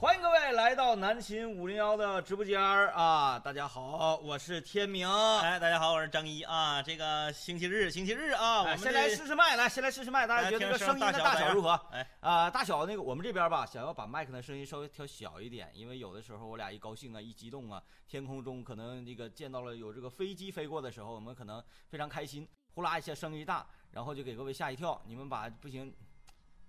[0.00, 3.36] 欢迎各位来到南秦五零幺的直播间儿啊！
[3.36, 5.10] 大家好，我是天明。
[5.40, 6.80] 哎，大家好，我是张一啊。
[6.80, 11.70] 这个星期日，星期日啊，我们哎先来试试麦，来，先来试试麦，大家觉得这个声音的大小如何？
[11.90, 25.02] 哎，啊、大小那个我们这边吧，想要把麦克的声音稍微调小一点，因为有的时候我俩一高兴啊，一激动啊，天空中可能这个见到了有这个飞机飞过的时候，我们可能非常开心，呼啦一下声音大，然后就给各位吓一跳。
[25.06, 25.92] 你们把不行，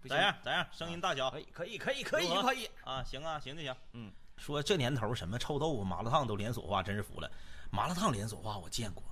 [0.02, 0.36] 不行咋，样？
[0.44, 0.66] 咋样？
[0.72, 2.70] 声音大小可以，可以，可以，可以，可以。
[2.84, 3.04] 啊？
[3.04, 3.76] 行啊，行就行。
[3.94, 7.30] 嗯，说这年头什么臭豆腐、麻辣烫都连锁化，真是服了。
[7.70, 9.04] 麻辣烫连锁化我见过，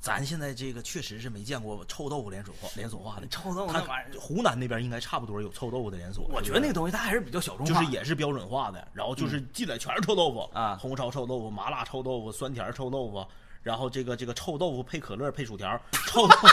[0.00, 3.26] 咱现在这个确实是没见过臭豆腐连锁化连锁化的。
[3.26, 6.24] 臭豆腐那玩意儿，湖南那边应该差不多有臭豆腐的连锁。
[6.30, 13.26] 我觉得那个东西它还是比较小众就，是也是标准化的，然后就是进来全是臭豆腐啊红烧臭豆腐、麻辣臭豆腐、酸甜臭豆腐，
[13.62, 16.46] 然后这个这个臭豆腐配可乐配薯条，臭豆腐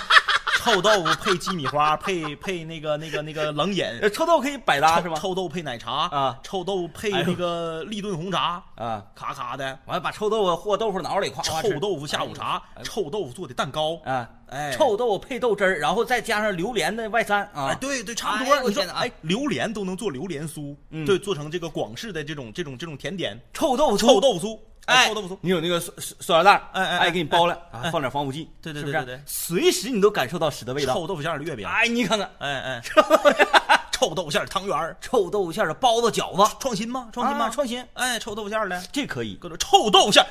[0.65, 5.15] 臭豆腐配鸡米花配配那个那个那个冷饮，呃 臭豆腐可以百搭是吧？
[5.21, 6.39] 臭豆腐配奶茶啊。
[6.41, 18.67] 臭豆腐配那个立顿红茶，啊，咔咔的，完了把臭豆腐和豆腐脑里夸臭豆腐下午茶臭豆腐做的蛋糕，啊，哎，臭豆腐配豆汁儿，然后再加上榴莲的外三啊，哎，对对，差不哎多。
[18.69, 21.05] 你说哎，榴莲都能做榴莲酥，嗯。
[21.05, 25.38] 对，做成这个广式的这种这种这种甜点，臭豆腐臭豆腐酥，哎，臭豆腐酥。
[25.41, 29.22] 你有那个塑塑塑料袋儿，哎哎给你包了啊，哎放点防腐剂，对对对对对。
[29.25, 30.94] 随时你都感受到屎的味道。
[30.94, 32.81] 臭豆腐馅的月饼，哎，你看看，哎哎，
[33.91, 37.09] 臭豆腐馅儿的汤圆，臭豆腐馅的包子、饺子，创新吗？
[37.11, 37.45] 创新吗？
[37.45, 39.36] 啊创新，哎，臭豆腐馅的，这可以。
[39.36, 40.25] 各种臭豆腐馅。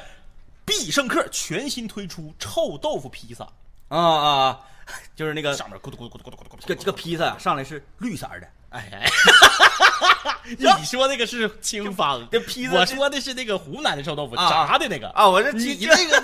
[0.66, 3.46] 必胜客全新推出臭豆腐披萨，
[3.98, 4.60] 啊啊啊！
[5.16, 9.08] 就是那个上面咕嘟咕嘟咕嘟咕嘟咕嘟，这个这个披萨上来是绿色的，哎，
[10.58, 15.08] 你说那个是清方，这披萨我说的是那个湖南的臭豆腐炸的那个。
[15.10, 16.22] 啊，我是你那个，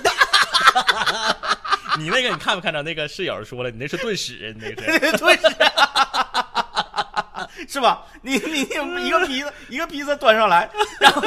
[1.99, 2.83] 你那个你看没看着？
[2.83, 5.17] 那个室友说了，你那是炖屎，你那是。
[5.17, 5.49] 对是，
[7.69, 8.03] 是吧？
[8.23, 8.63] 你你
[9.07, 11.23] 一个披萨一个披萨端上来，然后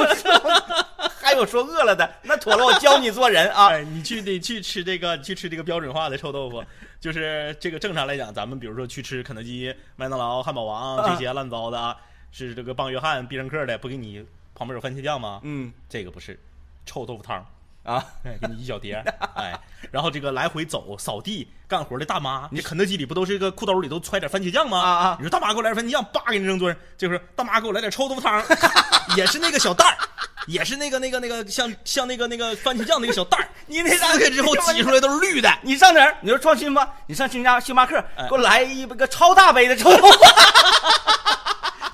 [1.24, 3.68] 还有说饿了的，那妥了，我教你做人啊！
[3.72, 6.62] 哎，你去得去吃这个，去吃这个标准化的臭豆腐，
[7.00, 11.96] 就是这个正常来讲，咱们比如说去吃肯德基、麦当劳、汉堡王啊这些乱糟的啊，
[12.30, 15.40] 是这个棒约翰、必胜客的，不给你旁边有番茄酱吗？
[15.42, 16.38] 嗯这个不是，
[16.84, 17.44] 臭豆腐汤。
[17.84, 18.94] 啊，哎，给你一小碟，
[19.34, 19.52] 哎，
[19.90, 24.78] 然后这个来回走扫地干活的大妈，你肯德基里不都是一个裤兜里都揣点番茄酱吗？
[24.80, 28.42] 啊啊你说大妈给我来点番茄酱，叭给你扔桌上，就是大妈给我来点臭豆腐汤，
[29.16, 29.98] 也是那个小袋儿，
[30.46, 36.16] 也是那个那个那个像像那个那个番茄酱那个小袋儿， 你那撕开之后挤出来都是绿的，你上哪儿？
[36.22, 36.90] 你说创新吧？
[37.06, 40.18] 你上新家星巴克，哎给我来一个超大杯的臭豆腐。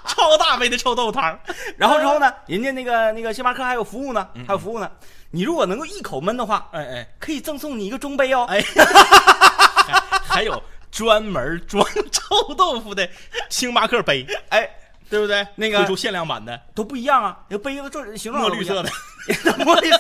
[0.06, 1.36] 超大杯的臭豆腐汤，
[1.78, 4.88] 然后之后呢，人家那个那个星巴克还有服务呢，还有服务呢。
[5.30, 8.46] 你如果能够一口闷的话，哎哎可以赠送你一个中杯哦。
[8.48, 8.60] 哎，
[9.86, 9.94] 还
[10.40, 13.08] 还有专门装 臭豆腐的
[13.48, 14.68] 星巴克杯，哎，
[15.08, 15.46] 对不对？
[15.54, 18.90] 那个推出限量版的都不一样啊，那个杯子做形状墨绿色的，
[19.64, 19.98] 墨绿色。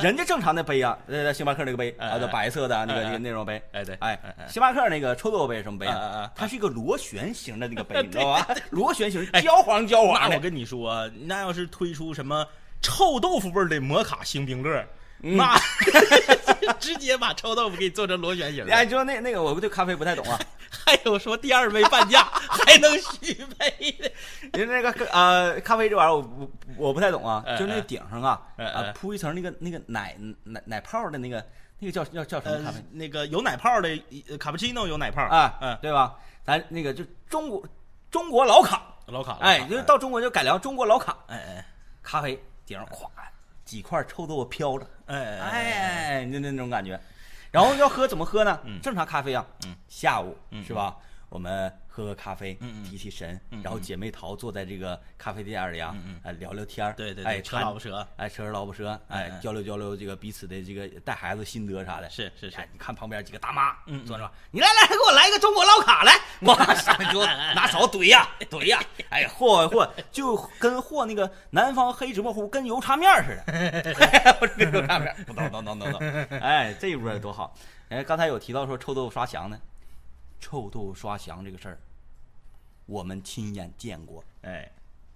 [0.00, 3.60] 人家正常的杯啊，呃，星巴克那个杯哎啊，就白色的那个哎那个那种杯。
[3.72, 6.30] 哎对哎哎哎，星巴克那个臭豆腐杯什么杯哎哎哎啊？
[6.36, 8.46] 它是一个螺旋形的那个杯，对你知道吧？
[8.70, 10.28] 螺旋形，哎焦黄焦黄的。
[10.28, 12.46] 那我跟你说，那要是推出什么
[12.82, 14.84] 臭豆腐味儿的摩卡星冰乐，
[15.20, 15.58] 那
[16.78, 18.64] 直接把臭豆腐给你做成螺旋形。
[18.70, 20.38] 哎，你说那那个我对咖啡不太懂啊，
[20.70, 24.10] 还有说第二杯半价 还能续杯的，
[24.58, 26.50] 因为那个呃咖啡这玩意儿我我
[26.88, 28.84] 我不太懂啊，哎就那顶上啊哎哎。
[28.86, 31.44] 啊铺一层那个那个奶奶奶泡的那个
[31.80, 32.78] 那个叫叫叫什么咖啡？
[32.78, 33.88] 呃，那个有奶泡的
[34.30, 35.22] 呃卡布奇诺有奶泡。
[35.22, 35.58] 啊？
[35.60, 36.14] 嗯，对吧？
[36.44, 37.62] 咱那个就中国
[38.10, 41.64] 中国老卡，老卡，哎，就是到中国就改良中国老卡哎哎。
[42.02, 43.08] 咖啡顶上咵
[43.64, 47.00] 几块臭豆腐飘着，哎哎哎，那种感觉。
[47.50, 48.60] 然后要喝怎么喝呢？
[48.64, 50.96] 嗯正常咖啡啊，嗯下午嗯是吧？
[51.30, 52.54] 我们喝个咖啡，
[52.88, 55.92] 提提神，嗯然后姐妹淘坐在这个咖啡店里啊
[56.38, 62.08] 聊聊天对对对，扯谈老婆舌，哎扯扯老婆舌，哎交流交流这个彼此的这个带孩子心得啥的。
[62.08, 62.56] 是是是。
[62.56, 64.06] 哎，你看旁边几个大妈，嗯嗯。
[64.06, 77.52] 坐着吧，你来来，给我来一个中国老卡来，哇，上来就拿勺怼呀怼呀，哎嚯嚯就跟和那个南方黑芝麻糊跟油茶面似的，不是跟油茶面儿，等等等等等，哎，这一波多好。
[77.88, 79.58] 哎，刚才有提到说臭豆腐刷墙呢，
[80.40, 81.78] 臭豆腐刷墙这个事儿，
[82.88, 84.66] 我们亲眼见过，哎，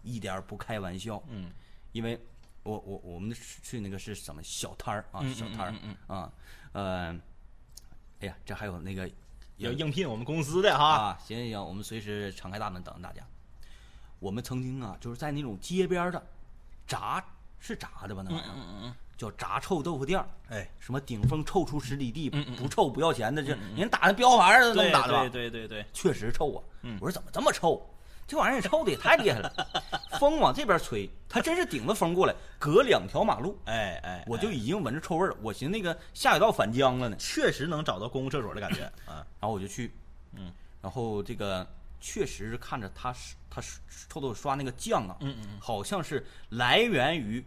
[0.03, 1.21] 一点儿不开玩笑。
[1.31, 1.51] 嗯
[1.93, 2.21] 因为
[2.63, 6.33] 我我我们去那个是什么小摊儿啊，嗯小摊儿嗯啊，
[6.73, 7.21] 呃，
[8.21, 9.11] 哎呀，这还有那个
[9.57, 13.27] 要应聘我们公司的哈，啊，行行行，我们随时敞开大门等着大家。
[14.21, 16.23] 我们曾经啊，就是在那种街边的
[16.87, 17.25] 炸
[17.59, 18.23] 是炸的吧？
[18.25, 25.21] 那玩意儿、嗯嗯叫炸臭豆腐店儿，哎，什么顶风臭出十里地，嗯嗯嗯不臭不要钱的，这人打的标牌儿都这么打的吧？
[25.29, 26.63] 对对对对，确实臭啊！
[26.83, 27.81] 嗯我说怎么这么臭？
[28.27, 29.53] 这玩意儿臭的也太厉害了，
[30.19, 35.37] 风往这边吹，它真是顶着风过来，隔两条马路，哎哎，我就哎已经闻着臭味儿了。
[35.43, 39.27] 我寻思那个下水道反浆了呢，确实能找到公共厕所的感觉啊。
[39.39, 39.93] 然后我就去，
[40.33, 41.67] 嗯，然后这个
[42.01, 47.45] 确实是看着它是它是臭豆腐刷那个酱啊，嗯嗯嗯好像是来源于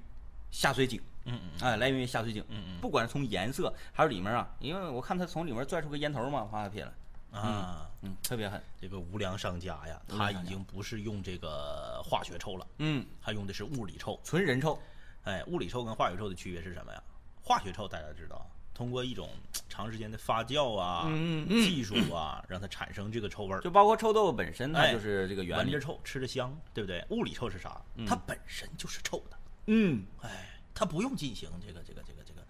[0.51, 1.01] 下水井。
[1.25, 6.93] 嗯嗯哎，来源于下水井，嗯嗯不管是从颜色还是里面啊，因为我看他从里面拽出个烟头嘛，啪撇了，
[7.31, 14.19] 啊，嗯，特别狠，这个无良商家呀，他已经不是用这个化学臭了，嗯，他用的是物理臭。
[14.23, 14.79] 纯人臭，
[15.23, 17.03] 哎，物理臭跟化学臭的区别是什么呀？
[17.43, 19.29] 化学臭大家知道，通过一种
[19.69, 23.61] 长时间的发酵啊、嗯嗯嗯技术啊，让它产生这个臭味儿。
[23.61, 27.03] 就包括臭豆腐本身，它哎就是这个原理闻着，臭，吃着香，对不对？
[27.09, 27.81] 物理臭是啥？
[28.07, 29.37] 它本身就是臭的，
[29.67, 30.29] 嗯哎，
[30.75, 32.41] 它不用进行这个这个这个这个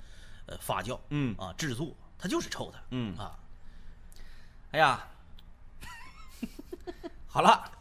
[0.48, 1.34] 呃发酵，嗯。
[1.38, 3.16] 啊制作，它就是臭的，嗯。
[3.18, 3.38] 啊，
[4.72, 5.08] 哎呀，
[7.28, 7.72] 好了，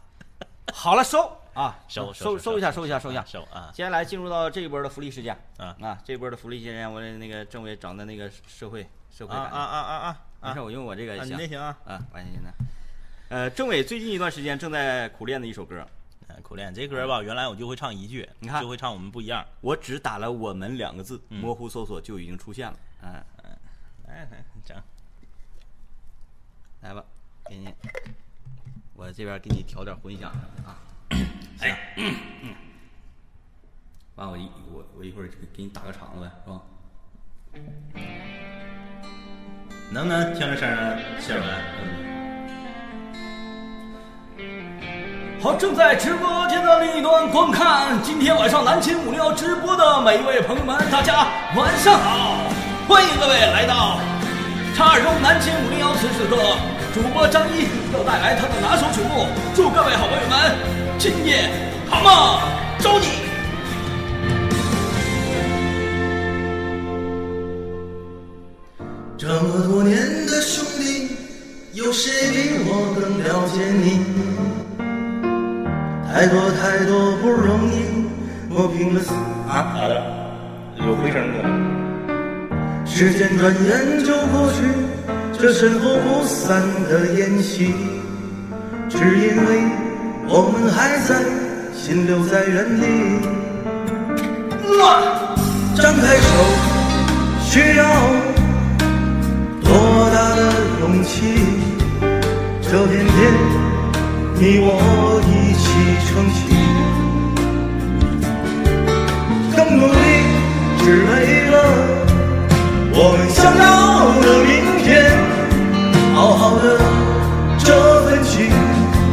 [0.71, 3.25] 好了，收啊，收收收一下，收一下，收一下。
[3.25, 5.75] 收啊，接下来进入到这一波的福利事件啊。
[5.81, 10.21] 啊，这一波的福利事件，我那个政委整的那个社会社会感，啊啊啊啊啊。
[10.41, 11.25] 没事，我用我这个行！
[11.25, 12.53] 你行那行啊，啊，完现在。
[13.29, 15.83] 呃，政委最近一段时间正在苦练的一首歌，
[16.27, 16.73] 哎苦练。
[16.73, 18.61] 这歌吧，原来我就会唱一句，你看。
[18.61, 21.39] 就会唱我们不一样，我只打了“我们”两个字，嗯。
[21.39, 22.77] 模糊搜索就已经出现了。
[23.03, 23.13] 嗯，
[24.07, 24.75] 哎， 哎整，
[26.81, 27.03] 来吧，
[27.45, 27.73] 给你，
[28.95, 30.31] 我这边给你调点混响
[30.65, 30.79] 啊。
[31.59, 31.95] 哎，
[34.15, 36.61] 完我一我我一会儿给给你打个场子呗，是吧？
[39.91, 42.04] 能不能听着声儿谢尔文？
[45.45, 52.49] 好，正在直播间的另一端观看今天晚上南秦五零幺直播的每一位朋友们，大家晚上好！
[52.87, 53.99] 欢迎各位来到
[54.75, 55.93] 叉二中南秦五零幺。
[55.97, 56.35] 此时此刻，
[56.95, 60.55] 主播张一要带来他的拿手曲目，祝各位好朋友们
[60.97, 61.47] 今夜
[61.91, 62.41] 好梦
[62.79, 63.05] 周你。
[69.15, 71.15] 这么多年的兄弟，
[71.73, 73.94] 有谁比我更了解你？
[76.25, 77.85] 太多太多不容易，
[78.49, 79.13] 磨平了死
[79.47, 79.75] 啊！
[79.75, 80.03] 好的，
[80.77, 81.37] 有回声的。
[82.83, 84.63] 时间转眼就过去，
[85.39, 87.75] 这身后不散的宴席，
[88.89, 89.61] 只因为
[90.27, 91.21] 我们还在，
[91.75, 92.87] 心留在原地。
[95.75, 96.27] 张开手，
[97.43, 97.85] 需要
[99.63, 100.41] 多大的
[100.79, 101.37] 勇气？
[102.63, 103.15] 这片天，
[104.37, 104.69] 你我
[105.25, 105.65] 一起
[106.05, 106.37] 撑起，
[109.55, 109.95] 更努力，
[110.83, 111.11] 只为
[111.49, 111.55] 了。
[112.91, 113.63] 我们想要
[114.21, 114.51] 的明
[114.83, 114.85] 天，
[116.13, 116.65] 好好的
[117.57, 117.65] 这
[118.03, 118.51] 份情，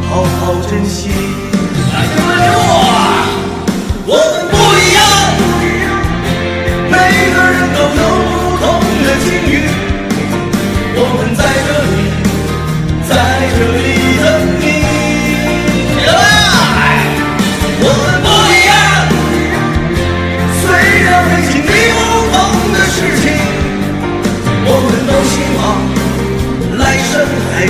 [0.09, 1.09] 好好珍惜。
[4.05, 5.01] 我们不一样，
[6.91, 6.93] 每
[7.33, 8.61] 个人都有不同
[9.05, 9.51] 的境遇。
[10.95, 11.95] 我们在这里，
[13.07, 13.11] 在
[13.57, 13.92] 这里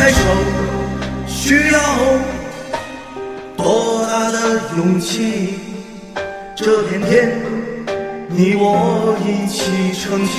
[0.00, 0.18] 张开手，
[1.26, 1.78] 需要
[3.54, 4.38] 多大的
[4.78, 5.58] 勇气？
[6.56, 7.38] 这片天，
[8.30, 10.32] 你我一起撑起。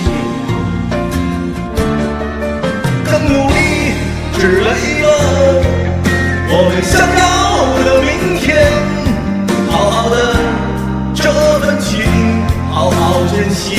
[3.05, 3.93] 更努力，
[4.39, 4.65] 只为
[5.03, 5.05] 了
[6.49, 7.21] 我们想要
[7.85, 8.65] 的明天。
[9.69, 10.15] 好好的
[11.13, 12.01] 这份情，
[12.71, 13.77] 好好珍惜。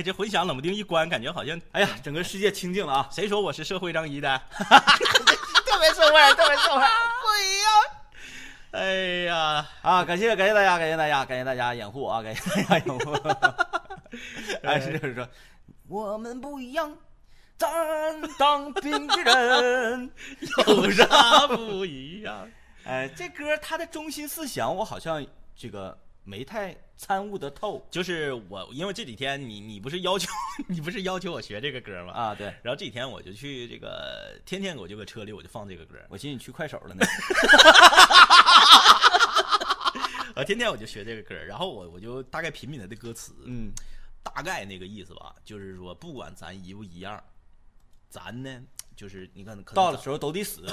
[0.00, 3.08] 哎，这混响冷不丁一关，感觉好像哎呀，整个世界清静了啊！
[3.12, 4.40] 谁说我是社会张一的？
[4.56, 7.70] 特别社会，特别社会，不一样。
[8.70, 8.94] 哎
[9.28, 13.12] 呀，啊，感谢感谢大家，感谢大家，感谢大家掩护啊，感谢大家掩护。
[14.64, 15.28] 哎，是就是说，
[15.86, 16.96] 我们不一样，
[17.58, 17.68] 咱
[18.38, 20.10] 当兵的人
[20.66, 22.48] 有啥不一样？
[22.86, 25.22] 哎，这歌它的中心思想，我好像
[25.54, 30.30] 这个没太参悟的透就是我，因为这几天你你不是要求
[30.68, 32.12] 你不是要求我学这个歌吗？
[32.12, 32.34] 啊。
[32.34, 37.04] 对，然后这几天我就去这个，天天我就搁车里我就放这个歌，我寻思你去快手了呢。
[40.36, 43.72] 我 天天我就学这个歌，然后我我就大概品品它的歌词，嗯，
[44.22, 47.22] 大概那个意思吧，就是说不管咱一不一样，
[48.08, 48.62] 咱呢
[48.94, 50.66] 就是你看到了时候都得死，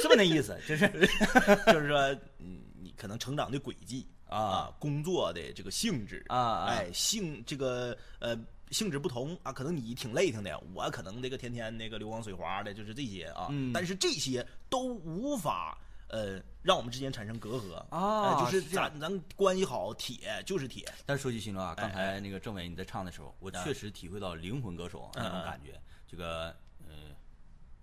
[0.00, 0.58] 是不是那意思？
[0.66, 0.88] 就是
[1.70, 1.98] 就是说，
[2.38, 8.36] 嗯，你可能成长的轨迹啊，工作的这个性质啊啊哎，性这个呃
[8.70, 13.72] 性质不同啊，可能你挺累挺的，我可能这个天天那个流光水滑的，就是这些啊，嗯。
[13.72, 15.78] 但是这些都无法。
[16.08, 21.92] 呃，让我们之间产生隔阂啊呃就是是咱咱关系好，铁就是铁，但是说句心里话，刚哎。
[21.92, 25.44] 才那个政委你在唱的时候，我确实体会到灵魂歌手那种嗯嗯。
[25.44, 25.72] 感觉。
[26.06, 26.54] 这个，
[26.86, 26.94] 呃，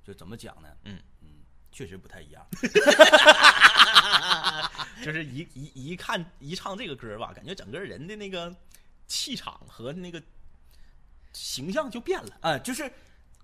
[0.06, 0.70] 就怎么讲呢？
[0.86, 1.02] 嗯嗯，
[1.74, 2.42] 确实不太一样。
[5.04, 8.56] 就是一一一看一唱这个歌吧，感觉整个人的那个
[9.08, 10.24] 气场和那个
[11.34, 12.38] 形象就变了。
[12.40, 12.90] 啊，就是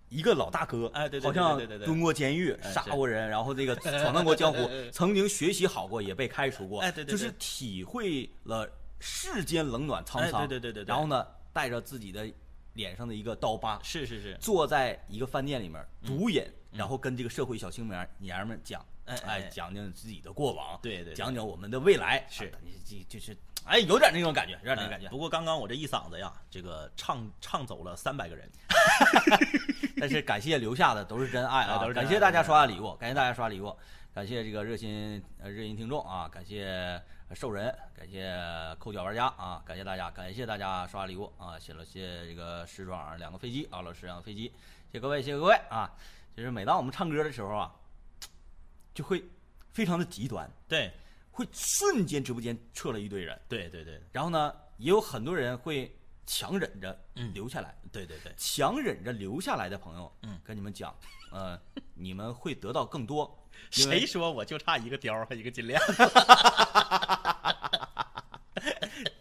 [0.08, 8.70] 一个老大哥，哎对对好像对对对对对蹲过监狱，哎杀过人，然后这个闯荡过江湖， 曾经学习好过，也被开除过，哎对对对就是体会了
[9.00, 12.26] 世间冷暖沧哎桑，对对对对对然后呢，带着自己的
[12.80, 21.14] 脸上的一个刀疤，是是是，坐在一个饭店里面独饮，然后跟这个社会小青年娘们讲，哎讲讲自己的过往，对对对。
[21.14, 22.46] 讲讲我们的未来，是。
[22.46, 25.08] 啊你这就是，哎，有点那种感觉，有点那种感觉。
[25.08, 25.10] 哎。
[25.10, 28.50] 不过刚刚我这一嗓子呀，这个唱唱走了三百个人。
[30.00, 31.86] 但是感谢留下的都是真爱啊！
[31.94, 33.76] 感谢大家刷的礼物，感谢大家刷礼物，
[34.14, 37.02] 感谢这个热心呃热心听众啊，感谢
[37.36, 38.36] 兽人，感谢
[38.80, 41.60] 抠脚玩家啊，感谢大家，感谢大家刷礼物啊！
[41.60, 44.52] 谢了谢这个石爽两个飞机啊，老师两个飞机，
[44.92, 45.96] 谢谢各位，谢谢各位啊！
[46.36, 47.74] 就是每当我们唱歌的时候啊，
[48.96, 49.24] 就会
[49.72, 50.92] 非常的极端，对
[51.32, 55.96] 会瞬间直播间撤了一堆人，对对对然后呢，也有很多人会
[56.26, 57.76] 强忍着嗯留下来。
[57.92, 60.96] 对对对，强忍着留下来的朋友，嗯，跟你们讲，
[61.32, 61.60] 呃，
[61.94, 63.39] 你们会得到更多。
[63.70, 65.80] 谁说我就差一个貂儿和一个金链？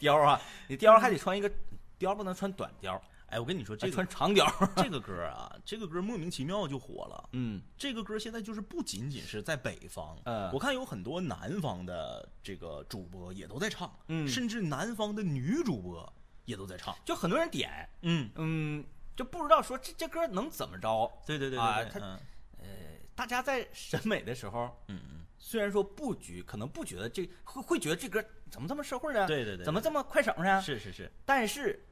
[0.00, 0.40] 貂儿啊？
[0.68, 1.50] 你貂儿还得穿一个
[1.98, 4.46] 貂儿，不能穿短貂，哎，我跟你说，这个穿长貂。
[4.76, 7.28] 这 个歌啊，这个歌莫名其妙就火了。
[7.32, 16.12] 嗯，这个歌现在就是不仅仅是在北方，嗯我看有很多南方的这个主播也都在唱，嗯甚至南方的女主播
[16.44, 18.84] 也都在唱，就很多人点，嗯，嗯，
[19.16, 21.10] 就不知道说这这歌能怎么着。
[21.26, 22.20] 对对对啊他对对，嗯
[23.18, 29.26] 大家在审美的时候，嗯嗯，虽然说不觉，可能不觉得这会会觉得这歌怎么这么社会呢？
[29.26, 31.84] 对对对怎么这么快省呢？，是是是，但是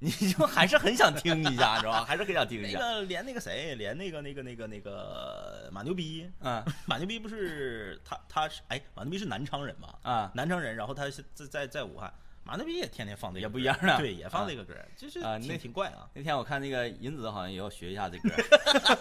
[0.00, 2.04] 你就还是很想听一下， 是吧？
[2.04, 2.94] 还是很想听一下那。
[2.96, 9.94] 个连那个谁，连那个那个那个那个马牛逼，嗯马牛逼不是他他是哎，马牛逼是南昌人嘛？
[10.02, 12.12] 啊南昌人，然后他是在在在武汉，
[12.44, 16.06] 马牛逼也天天放这个，也不一样啊对，也放啊这个歌，就是挺啊那挺怪啊。
[16.12, 18.30] 那天我看那个银子好像也要学一下这歌，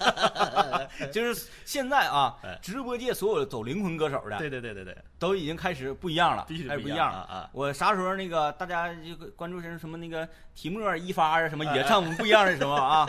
[1.12, 13.08] 就是现在啊哎，直播界所有的走灵魂歌手的，对对对对对，都已经开始不一样了，必须得开始不一样了啊啊我啥时候那个大家就关注什么什么那个提莫一发啊什么哎也唱不一样的时候啊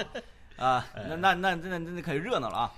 [0.57, 2.73] 啊， 那那那那那那可热闹了啊！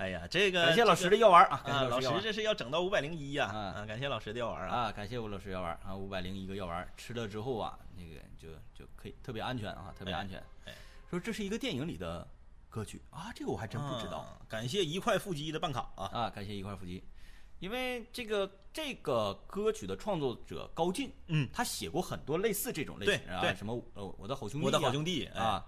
[0.00, 10.72] 哎呀，这个感谢老师的药丸啊，老师这是要整到五百零一呀，啊啊，感谢老师的药丸啊，啊，感谢我老师药丸啊，五百零一个药丸吃了之后啊，那个就就可以特别安全啊，特别安全哎。
[11.10, 12.26] 说这是一个电影里的
[12.70, 14.18] 歌曲啊，这个我还真不知道。
[14.20, 14.40] 啊。
[14.48, 17.04] 感谢一块腹肌的办卡啊，啊，感谢一块腹肌，
[17.58, 25.62] 因为这个这个歌曲的创作者高进，嗯他写过很多类似这种类型啊，对对什么呃我的好兄弟、我的好兄弟啊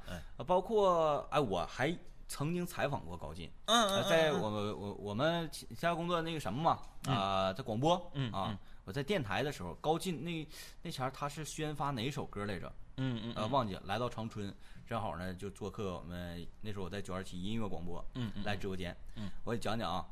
[0.47, 1.95] 包括哎我还
[2.33, 10.49] 曾经采访过高进，嗯呃在我们我我们其其他工作那个什么嘛，啊，在广播，啊嗯啊，我在电台的时候，高进那
[10.81, 12.73] 那前儿他是宣发哪首歌来着？
[12.97, 13.83] 嗯嗯呃，忘记了。
[13.85, 14.55] 来到长春，
[14.87, 20.09] 正好呢就做客我们那时候我在九二七音乐广播，嗯嗯来直播间，嗯，我给讲讲啊。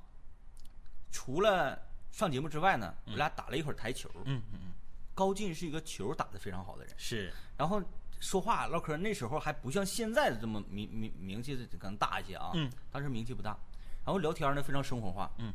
[1.10, 4.10] 除了上节目之外呢，我俩打了一会儿台球。
[4.26, 4.72] 嗯嗯嗯，
[5.14, 7.82] 高进是一个球打得非常好的人，是然后
[8.20, 13.56] 说话唠嗑，那时候还不像现在的这么名名名气可能大一些啊，嗯，当时名气不大。
[14.04, 15.52] 然后聊天呢非常生活化，嗯，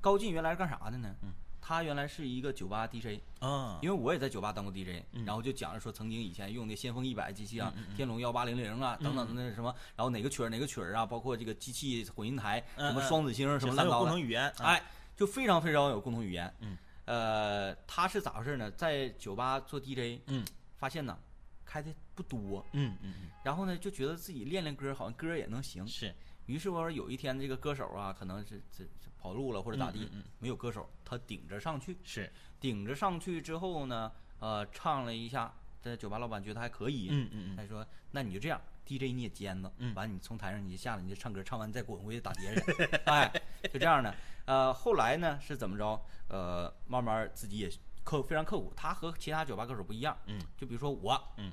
[0.00, 1.14] 高进原来是干啥的呢？
[1.22, 5.24] 嗯，他原来是一个酒吧 DJ，啊，因为我也在酒吧当过 DJ，、嗯。
[5.24, 14.82] 然后就讲了说曾经以前用的先锋一百机器啊、天龙幺八零零啊等等的那什么，然后哪个曲儿哪个曲儿啊，包括这个机器混音台，什么双子星什么乱糟的，同语言，啊，哎，
[15.16, 16.52] 就非常非常有共同语言。
[16.60, 18.70] 嗯，呃，他是咋回事呢？
[18.72, 20.44] 在酒吧做 DJ，嗯，
[20.76, 21.16] 发现呢
[21.64, 25.86] 开的不多，嗯嗯嗯，然后呢就觉得自己练练歌，好像歌也能行。
[25.86, 26.14] 是，
[26.46, 39.94] 于是我有一天这个歌手啊，可能是这这跑路了或者咋地，没有歌手，他顶着上去，是，顶着上去之后呢，呃，唱了一下，这酒吧老板觉得还可以，嗯嗯嗯，他说那你就这样，DJ 你也尖子，嗯。
[39.94, 43.32] 完你从台上你就下来，你就唱歌，唱完再滚回去打碟去， 哎，
[43.72, 44.14] 就这样的。
[44.44, 46.04] 呃，后来呢是怎么着？
[46.28, 47.70] 呃，慢慢自己也
[48.02, 51.52] 刻非常刻苦，他和其他酒吧歌手不一样，嗯，就比如说我，嗯，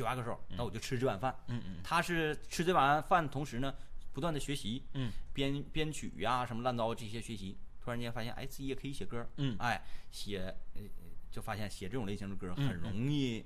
[0.00, 3.74] 酒吧歌手，那我就吃这碗饭，嗯嗯他是吃这碗饭同时呢，
[4.12, 9.56] 不断的学习，嗯，编编曲呀、什么乱糟这些学习，突然间发现，哎，自己也可以写歌，嗯。
[9.58, 10.80] 哎，写，呃
[11.30, 13.44] 就发现写这种类型的歌嗯很容易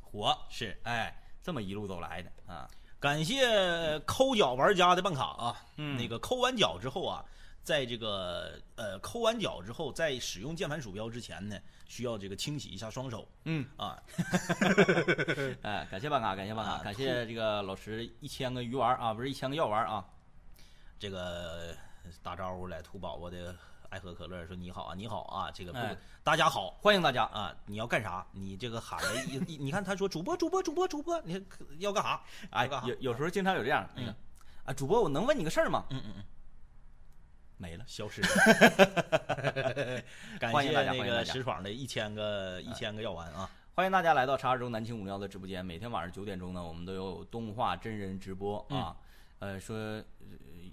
[0.00, 0.76] 火，是。
[0.84, 5.96] 哎，这么一路走来的啊，感谢抠脚玩家的办卡啊，嗯。
[5.96, 7.24] 那个抠完脚之后啊，
[7.70, 11.56] 在这个呃抠完脚之后，在使用键盘鼠标之前呢，
[11.86, 13.96] 需要这个清洗一下双手嗯，啊。
[15.62, 20.04] 哎，感谢办卡，感谢办卡，啊感谢这个老师一千个鱼丸啊，不是一千个药丸啊，
[20.98, 21.72] 这个
[22.24, 23.54] 打招呼来，兔宝宝的
[23.88, 27.22] 爱喝可乐说你好啊，你好啊，这个不、哎大家好欢迎大家。
[27.26, 28.26] 啊，你要干啥？
[28.32, 31.40] 你这个喊了一，一你看他说主播主播主播主播，你
[31.78, 32.20] 要干啥？
[32.50, 34.14] 哎要干，啥有有时候经常有这样那个嗯，
[34.64, 35.84] 啊，主播，我能问你个事儿吗？
[35.90, 36.24] 嗯嗯嗯，
[37.60, 37.84] 没了。
[37.86, 38.28] 消失了。
[40.38, 43.48] 感谢大家那欢迎大家个石闯的一千个一千个药丸啊。
[43.74, 45.64] 欢迎大家来到茶二中南青五零幺的直播间。
[45.64, 48.96] 每天晚上九点钟呢，我们都有动画真人直播啊。
[49.38, 50.04] 呃，说、呃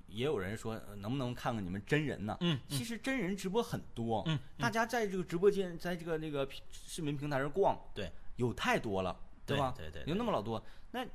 [0.07, 2.37] 也有人说、呃能不能看看你们真人呢？
[2.39, 9.73] 嗯其实真人直播很多，嗯大家在这个直播间，在这个那个视频平台上逛，对，有太多了，对吧？
[9.75, 11.05] 对对对有那么老多，那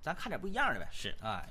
[0.00, 0.88] 咱看点不一样的呗。
[0.90, 1.48] 是，哎，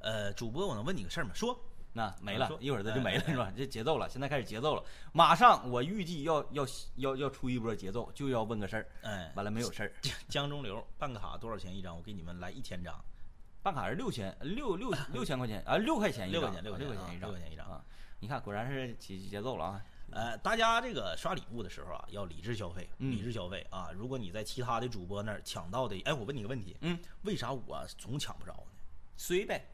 [0.00, 1.30] 呃，主播，我能问你个事儿吗？
[1.34, 1.58] 说，
[1.96, 3.50] 那没了，一会儿它就没了，哎是吧？
[3.56, 9.90] 这节奏了，现在开始节奏了，马上我预计要要要要出一波节奏，就要问个事儿，哎，完了没有事儿。
[10.28, 11.96] 江中流办卡多少钱一张？
[11.96, 13.02] 我给你们来一千张，
[13.62, 17.82] 办卡是六千六六 六千块钱啊，六块钱一张，六块钱一张，六块钱一张啊！
[18.20, 19.82] 你看，果然是起节奏了啊！
[20.12, 23.90] 呃，大家这个刷礼物的时候啊，要理智消费，嗯理智消费啊！
[23.94, 28.72] 如果你在其他的主播那儿抢到的，哎，我问你个问题，嗯，为啥我总抢不着呢？
[29.16, 29.66] 随呗，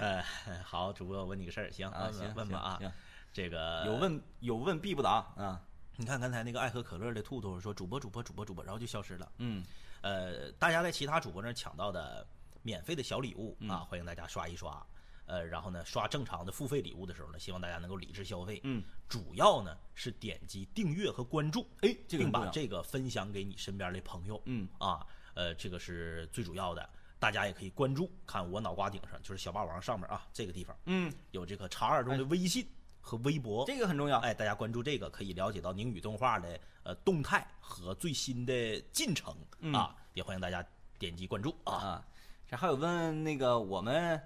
[0.00, 0.22] 呃，
[0.64, 2.90] 好，主播，我问你个事儿，行啊，问行，问问吧啊，行，
[3.32, 5.60] 这个有问有问必不答啊！
[5.96, 9.30] 你看刚才那个爱喝可乐的兔兔说主播主播主播主播，然后就消失了。
[9.38, 9.64] 嗯，
[10.02, 12.26] 呃，大家在其他主播那儿抢到的
[12.62, 14.84] 免费的小礼物嗯啊，欢迎大家刷一刷。
[15.26, 18.60] 呃，然后呢，刷正常的付费礼物的时候呢，希望大家能够理智消费。
[18.64, 24.42] 嗯，主要呢是点击订阅和关注，哎，这个并把这个分享给你身边的朋友。
[24.44, 26.88] 嗯啊，呃，这个是最主要的。
[27.18, 32.66] 大家也可以关注，看我脑瓜顶上就是小霸王上面啊，这个地方嗯，有这个茶二中的微信
[33.00, 33.64] 和微博。
[33.66, 34.18] 这个很重要。
[34.18, 40.62] 哎，大家关注这个，可以了解到宁宇动画的呃动态和最新的进程、嗯啊，也欢迎大家
[40.98, 41.72] 点击关注啊。
[41.72, 42.04] 啊，
[42.46, 44.20] 这还有问那个我们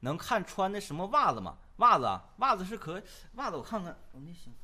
[0.00, 1.58] 能看穿的什么袜子吗？
[1.78, 3.02] 袜子啊，袜子是可
[3.34, 4.54] 袜子，我看看，我那行，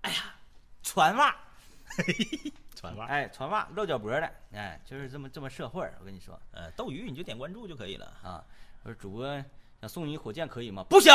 [0.00, 0.34] 哎呀，
[0.82, 1.36] 船袜，
[2.74, 8.06] 传袜，哎，船袜露脚脖的，哎，就是这么这么社会儿，我跟你说呃，斗鱼你就点关注就可以了。
[8.22, 8.44] 啊，
[8.84, 9.26] 我说主播
[9.80, 10.84] 想送你火箭可以吗？
[10.84, 11.12] 不行，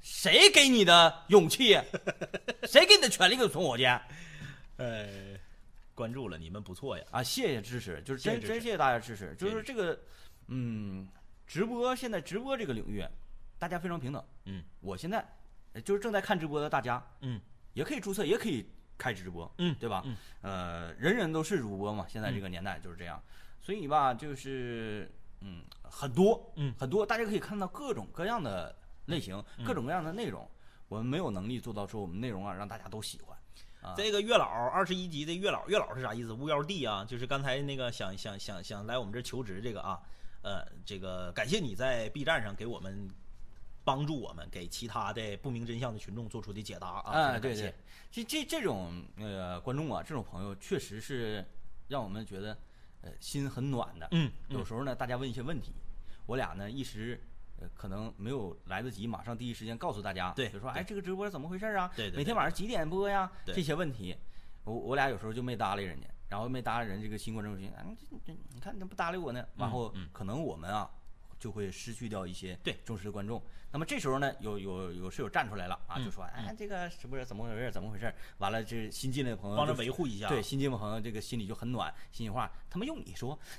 [0.00, 1.78] 谁给你的勇气？
[2.64, 4.00] 谁给你的权利给我送火箭？
[4.76, 5.36] 呃，
[5.94, 7.04] 关注了，你们不错呀。
[7.10, 9.34] 啊，谢谢支持，就是真真谢谢大家支持。
[9.36, 9.98] 就是这个，
[10.48, 11.08] 嗯，
[11.46, 13.04] 直播现在直播这个领域，
[13.58, 14.24] 大家非常平等。
[14.46, 15.24] 嗯我现在
[15.74, 17.40] 呃就是正在看直播的大家，嗯
[17.74, 18.64] 也可以注册，也可以
[18.98, 20.02] 开直播，嗯对吧？
[20.04, 23.22] 嗯呃，人人都是主播嘛，现在这个年代就是这样，
[23.60, 28.74] 所以吧，就是嗯，很多，嗯很多，大家可以看到各种各样的
[29.06, 30.46] 类型，各种各样的内容。
[30.88, 33.38] 我们没有能力做到说我们内容啊让大家都喜欢，
[33.82, 36.32] 啊这个月老二十一级的月老，月老是啥意思？
[36.32, 40.00] 巫妖帝啊，就是刚才那个想想想想想来我们这儿求职这个啊，
[40.42, 43.08] 呃，这个感谢你在 B 站上给我们
[43.88, 47.74] 帮助我们给其他的不明真相的群众做出的解答啊，非哎，常感谢对对，
[48.10, 51.44] 这这这种呃观众啊，这种朋友确实是
[51.88, 52.56] 让我们觉得
[53.00, 54.06] 呃心很暖的。
[54.12, 55.72] 嗯有时候呢，大家问一些问题，
[56.26, 57.18] 我俩呢一时。
[57.60, 61.90] 呃，可能没有来得及马上第一时间告诉大家，对就说，哎，这个直播是怎么回事啊？
[61.96, 63.28] 对对对每天晚上几点播呀？
[63.44, 64.16] 对这些问题，
[64.62, 69.44] 我我俩有时候就没搭理人家，然后没搭理人这个新观众群，啊，这这你看你怎么不搭理我呢？
[69.56, 70.88] 然后嗯可能我们啊
[71.38, 73.42] 就会失去掉一些对忠实的观众。
[73.70, 77.70] 那么这时候呢，有有有室友站出来了啊，嗯就说，哎，这个是不是怎么回事？
[77.70, 78.10] 怎么回事？
[78.38, 80.26] 完了，这新进来的朋友帮着维护一下。
[80.26, 83.38] 对，新进的朋友这个心里就很暖，心里话，他们用你说，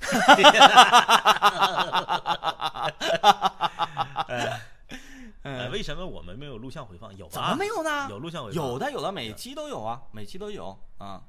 [5.42, 7.16] 呃，为什么我们没有录像回放？
[7.16, 7.32] 有吧？
[7.32, 8.08] 怎么没有呢？
[8.10, 11.22] 有录像回放，有的有的，每期都有啊，每期都有啊。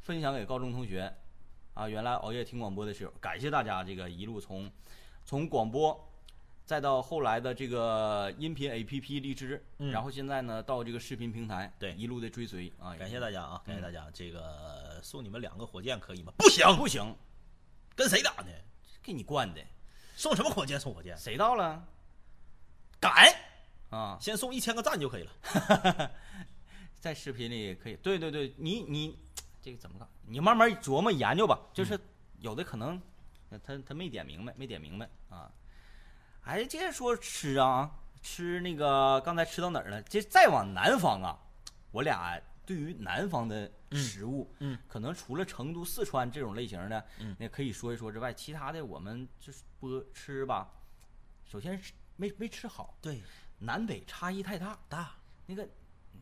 [0.00, 1.10] 分享给高中同学
[1.72, 4.70] 啊，原来熬夜听广播的室友，感谢大家这个一路从
[5.24, 6.08] 从广播，
[6.64, 14.10] 再到后来的这个音频 APP 荔枝，嗯然后现在呢到这个视频平台，对一路的追随啊，感谢大家啊，感谢嗯大家。
[14.12, 16.32] 这个送你们两个火箭可以吗？
[16.38, 17.14] 不行，不行，
[17.94, 18.48] 跟谁打呢？
[19.02, 19.60] 给你惯的，
[20.14, 20.78] 送什么火箭？
[20.78, 21.16] 送火箭？
[21.16, 21.84] 谁到了
[23.00, 23.34] 敢！
[23.90, 24.16] 啊？
[24.20, 26.10] 先送一千个赞就可以了。
[27.00, 29.18] 在视频里可以，对对对，你你
[29.60, 30.08] 这个怎么搞？
[30.26, 31.58] 你慢慢琢磨研究吧。
[31.74, 31.98] 就是
[32.38, 33.00] 有的可能
[33.52, 35.52] 呃他他没点明白，没点明白啊。
[36.44, 40.02] 哎，接着说吃啊，吃那个刚才吃到哪儿了？
[40.04, 41.38] 这再往南方啊，
[41.90, 50.72] 我俩对于南方的食物，嗯可能除了成都、四川这种类型的，嗯那可以说一说之外，其他的我们就是播吃吧。
[51.44, 53.20] 首先是没没吃好，对，
[53.58, 54.78] 南北差异太大。
[54.88, 55.62] 大那个，
[56.14, 56.20] 嗯，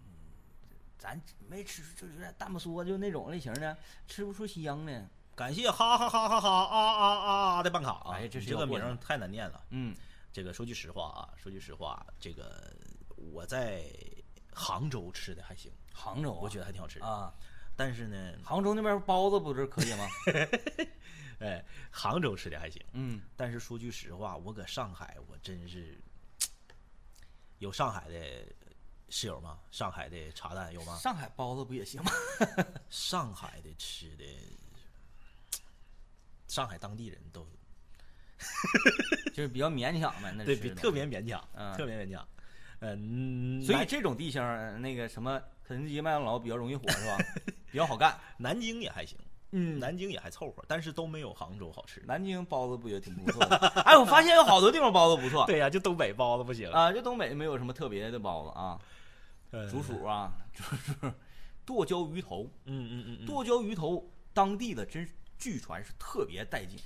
[0.98, 5.08] 咱没吃，就有点淡不缩，就那种类型的，吃不出香呢。
[5.40, 8.12] 感谢哈哈哈哈哈啊啊啊的办卡啊！
[8.12, 9.64] 哎这是这个名太难念了。
[9.70, 9.96] 嗯，
[10.30, 12.70] 这个说句实话啊，说句实话，这个
[13.16, 13.90] 我在
[14.52, 17.00] 杭州吃的还行，杭州啊、我觉得还挺好吃。
[17.00, 17.32] 啊，
[17.74, 20.06] 但是呢，杭州那边包子不是可以吗？
[21.40, 22.84] 哎，杭州吃的还行。
[22.92, 25.98] 嗯，但是说句实话，我搁上海，我真是
[27.60, 28.44] 有上海的
[29.08, 29.58] 室友吗？
[29.70, 30.98] 上海的茶蛋有吗？
[30.98, 32.12] 上海包子不也行吗？
[32.90, 34.24] 上海的吃的，
[36.50, 37.46] 上海当地人都
[39.34, 42.26] 就是比较勉强呗，那对比特别勉强，嗯特别勉强。
[42.80, 44.42] 嗯，所以这种地形，
[44.80, 47.18] 那个什么肯德基、麦当劳比较容易火是吧？
[47.70, 48.18] 比较好干。
[48.38, 49.18] 南京也还行，
[49.52, 52.02] 嗯南京也还凑合，但是都没有杭州好吃。
[52.06, 53.56] 南京包子不也挺不错的？
[53.84, 55.44] 哎，我发现有好多地方包子不错。
[55.46, 56.70] 对呀、就东北包子不行。
[56.70, 58.80] 啊，就东北没有什么特别的包子啊，
[59.50, 61.12] 呃竹鼠啊，就是
[61.66, 62.50] 剁椒鱼头。
[62.64, 66.78] 嗯嗯嗯嗯，剁椒鱼头，当地的真是据传是特别带劲，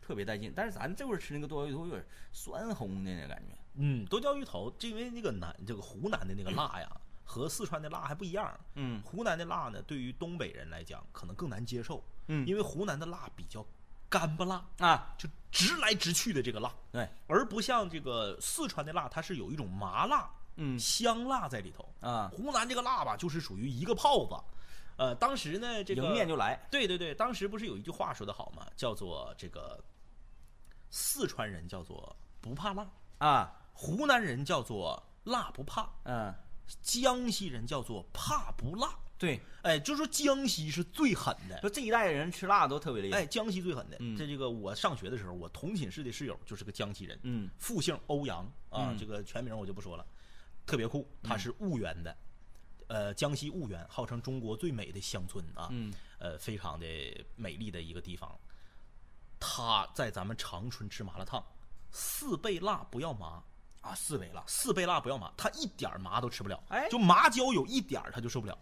[0.00, 0.52] 特别带劲。
[0.54, 3.56] 但是咱这会儿吃那个剁椒鱼头有点酸红的那感觉。
[3.74, 8.60] 嗯，剁椒鱼头，这因为那个南这个湖南的那个辣呀，和四川的辣还不一样。
[8.74, 13.64] 嗯湖南的辣呢，对于东北人来讲可能更难接受，嗯因为湖南的辣比较
[14.10, 21.88] 干巴辣，啊，就直来直去的这个辣，对，而不像这个四川的辣，它是有一种麻辣、嗯香辣在里头。
[22.00, 24.34] 啊，湖南这个辣吧，就是属于一个泡子。
[24.96, 26.58] 呃，当时呢，这个迎面就来。
[26.70, 28.66] 对对对，当时不是有一句话说的好吗？
[28.76, 29.82] 叫做这个
[30.90, 36.34] 四川人叫做不怕辣，啊，湖南人叫做辣不怕，嗯，
[36.82, 38.98] 江西人叫做怕不辣。
[39.18, 43.18] 对，哎，就说江西是最狠的，说这一代人吃辣都特别厉害。
[43.18, 43.96] 哎，江西最狠的。
[44.00, 50.04] 嗯这这个我上学的时候，我同寝室的室友就是个江西人，嗯复姓欧阳啊，嗯这个全名我就不说了，
[50.66, 51.08] 特别酷。
[51.22, 52.16] 他是婺源的，
[52.92, 56.86] 呃，江西婺源号称中国最美的乡村啊，嗯呃，非常的
[57.36, 58.38] 美丽的一个地方。
[59.40, 61.42] 他在咱们长春吃麻辣烫，
[61.90, 63.42] 四倍辣不要麻，
[63.80, 64.44] 啊，四倍辣。
[64.46, 68.58] 四倍辣不要麻，他一点麻都吃不了，哎就麻椒有一点儿他就受不了。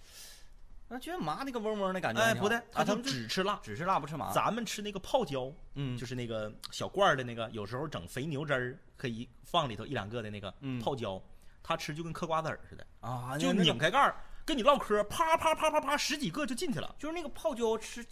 [0.87, 2.23] 那觉得麻那个嗡嗡的感觉。
[2.23, 3.59] 哎，不对，他啊，他就们只吃辣。
[3.65, 4.33] 只吃辣不吃麻。
[4.33, 11.21] 咱们吃那个泡椒，嗯就是那个小罐儿的那个，有时候整肥牛汁儿可以放里头一两个的那个嗯泡椒，
[11.63, 16.95] 他吃就跟嗑瓜子儿似的，啊，就拧开盖儿跟你唠嗑，啪啪啪啪啪十几个就进去了。
[16.99, 18.05] 就是那个泡椒吃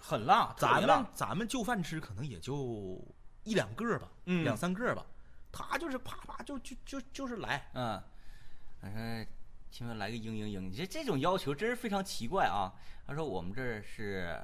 [0.00, 1.06] 很辣，特咱们。
[1.14, 3.02] 咱们就饭吃可能也就
[3.42, 5.04] 一两个吧，嗯两三个吧，
[5.50, 8.00] 他就是啪啪就就就就是来，嗯，
[8.80, 9.26] 他说
[9.70, 12.72] 请问来个嘤嘤嘤，你这这种要求真是非常奇怪啊。
[13.06, 14.40] 他说我们这儿是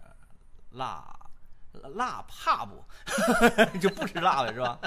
[0.71, 1.17] 辣
[1.95, 2.85] 辣怕不，
[3.79, 4.81] 就不吃辣的是吧？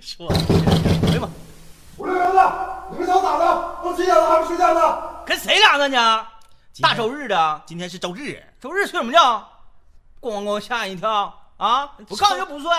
[0.00, 1.28] 说哎呀妈，
[1.96, 3.78] 五六零的，你们想咋的？
[3.82, 5.24] 都几点了还不睡觉呢？
[5.24, 6.82] 跟谁俩呢你？
[6.82, 9.48] 大周日的，今天是周日，周日睡什么觉？
[10.20, 11.94] 咣咣吓一跳啊！
[12.08, 12.70] 我刚就不睡，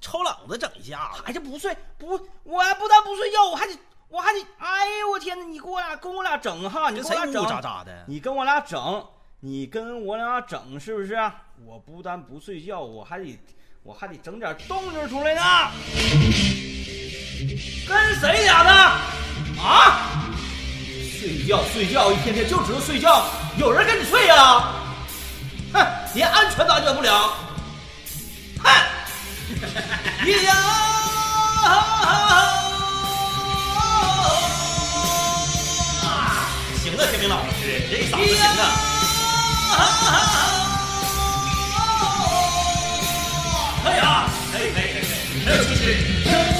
[0.00, 1.22] 抽冷子整一下子。
[1.22, 5.44] 还是不睡，不，我还不但不睡觉，我还得，我还得，哎呦我天哪！
[5.44, 8.04] 你给我俩跟我俩整哈，你跟我俩整，喳喳的？
[8.06, 9.06] 你跟我俩整，
[9.40, 11.14] 你跟我俩整是不是？
[11.66, 13.38] 我不但不睡觉，我还得，
[13.86, 15.42] 我还得整点动静出来呢。
[17.86, 18.72] 跟谁俩呢？
[19.62, 20.00] 啊？
[21.20, 23.26] 睡觉睡觉，一天天就知道睡觉，
[23.58, 24.72] 有人跟你睡呀、
[25.74, 27.34] 哼，连安全都安全不了。
[28.62, 28.70] 哼，
[30.24, 30.54] 咿呀！
[36.82, 38.46] 行了，天明老师，这嗓子行
[39.76, 40.63] 啊！
[43.84, 46.53] 哎呀，可以可以可以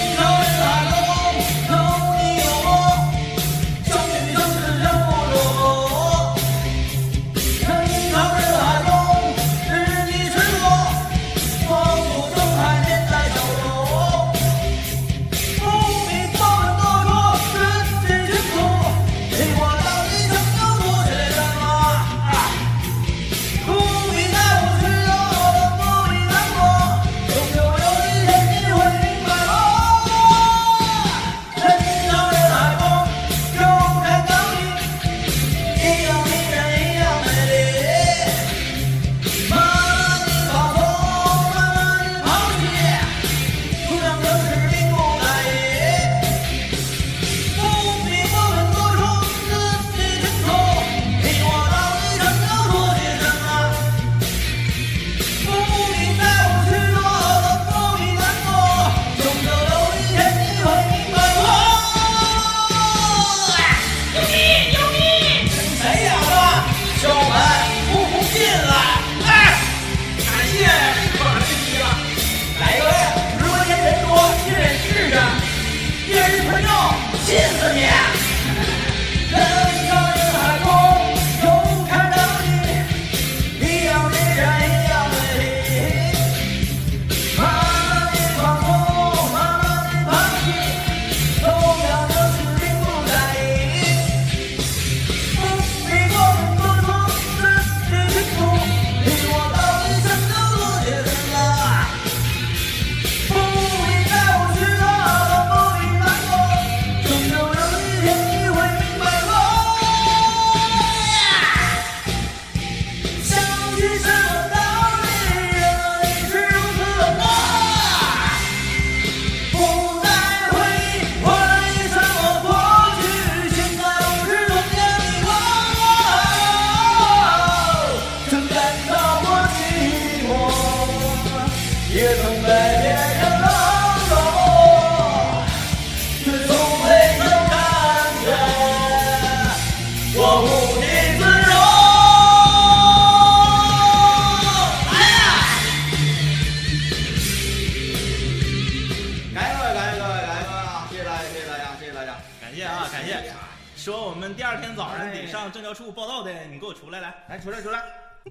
[157.45, 157.85] 出来出来，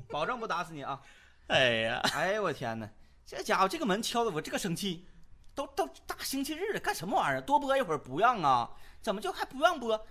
[0.09, 0.99] 保证不打死你啊！
[1.47, 2.89] 哎呀，哎呦我天哪，
[3.27, 5.05] 这家伙这个门敲的我这个生气，
[5.53, 7.41] 都都大星期日了，干什么玩意儿？
[7.41, 8.71] 多播一会儿不让啊？
[9.03, 10.07] 怎么就还不让播？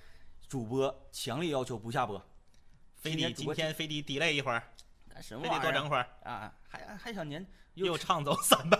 [0.49, 2.23] 主播强烈要求不下播，
[2.95, 4.62] 非得今天非得 delay 一会儿，
[5.12, 5.65] 干什么非玩意儿？
[5.65, 6.53] 得多整会儿，啊！
[6.69, 8.79] 还还想您又唱走三百。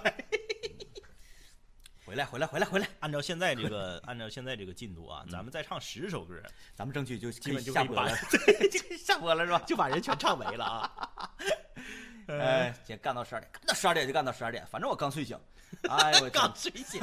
[2.13, 6.35] 回来回来回来回来，按照现在这个， 按照现在这个进度啊，咱们再唱十首歌，
[6.75, 9.59] 咱们争取就基基本就 下播了把，就下播了是吧？
[9.67, 11.35] 就把人全唱没了啊。
[12.27, 15.41] 哎，今天干到十二点，干到十二点就干到十二点，反正我刚睡醒。
[15.89, 17.01] 哎呦我天刚睡醒，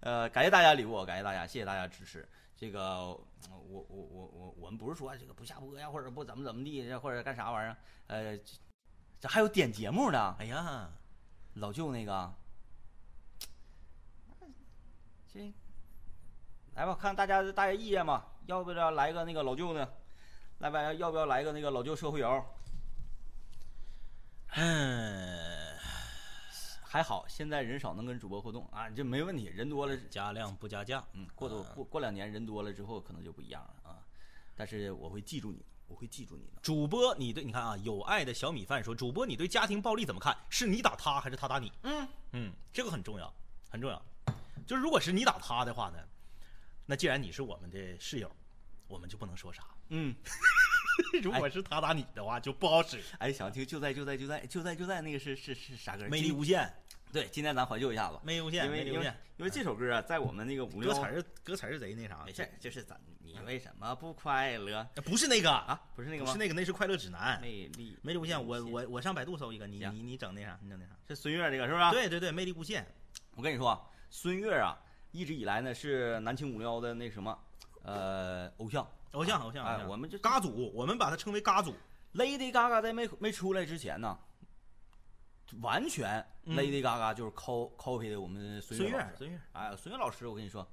[0.00, 2.28] 呃，感谢大家礼物，感谢大家，谢谢大家支持。
[2.58, 3.24] 这个，我
[3.70, 7.76] 我我我我们不是说这个不下播呀，或者不怎么怎么地，或者干啥玩意儿？
[8.08, 8.44] 呃，这
[9.20, 10.36] 这还有点节目呢。
[10.38, 10.90] 哎呀，
[11.54, 12.30] 老舅那个，
[15.34, 15.52] 这
[16.76, 19.88] 来吧，看大家大家意见吧，要不要来个那个老舅呢？
[20.58, 22.46] 来吧，要不要来个那个老舅社会摇？
[24.56, 25.76] 嗯，
[26.84, 33.98] 还好现在人少能跟主播互动啊，这没问题，人多了加量不加价，嗯，过多啊过过两年人多了之后，可能就不一样了啊。
[34.54, 36.60] 但是我会记住你，我会记住你的。
[36.62, 40.36] 主播，你对你看啊，有爱的小米饭说，主播你对家庭暴力怎么看？
[40.48, 41.72] 是你打他还是他打你？
[41.82, 43.34] 嗯，嗯，这个很重要，
[43.68, 44.00] 很重要。
[44.66, 45.98] 就是如果是你打他的话呢，
[46.86, 48.30] 那既然你是我们的室友，
[48.88, 49.62] 我们就不能说啥。
[49.90, 50.14] 嗯，
[51.22, 53.00] 如果是他打你的话，就不好使。
[53.18, 56.08] 哎，想听就在就在就在就在就在那个是是是啥歌？
[56.08, 56.70] 魅力无限，
[57.12, 58.84] 对，今天咱怀旧一下子，魅力无限，因为
[59.36, 65.80] 因为这首歌啊，在我们那个五六歌词儿歌词儿贼那啥，没事儿，就是咱你为什么不快乐不是那个啊？
[65.96, 66.32] 不是那个吗？
[66.32, 67.40] 不是那个，那是快乐指南。
[67.40, 70.92] 魅力魅力无限，我我我上百度搜一个，你你你整那啥，你整那啥。
[71.08, 72.86] 是孙悦这个是吧？，对对对，魅力无限，
[73.32, 73.80] 我跟你说啊，
[74.14, 74.78] 孙悦啊，
[75.10, 77.36] 一直以来呢是南青五幺的那什么，
[77.82, 78.86] 呃，偶像。
[79.10, 79.64] 偶像偶像。
[79.64, 81.74] 偶哎，我们这嘎组，我们把它称为嘎组。
[82.14, 84.16] Lady Gaga 在没没出来之前呢，
[85.60, 88.80] 完全嗯 Lady Gaga 就是 co copy 的我们孙。
[88.80, 90.64] 悦孙悦，哎，孙悦老师，我跟你说，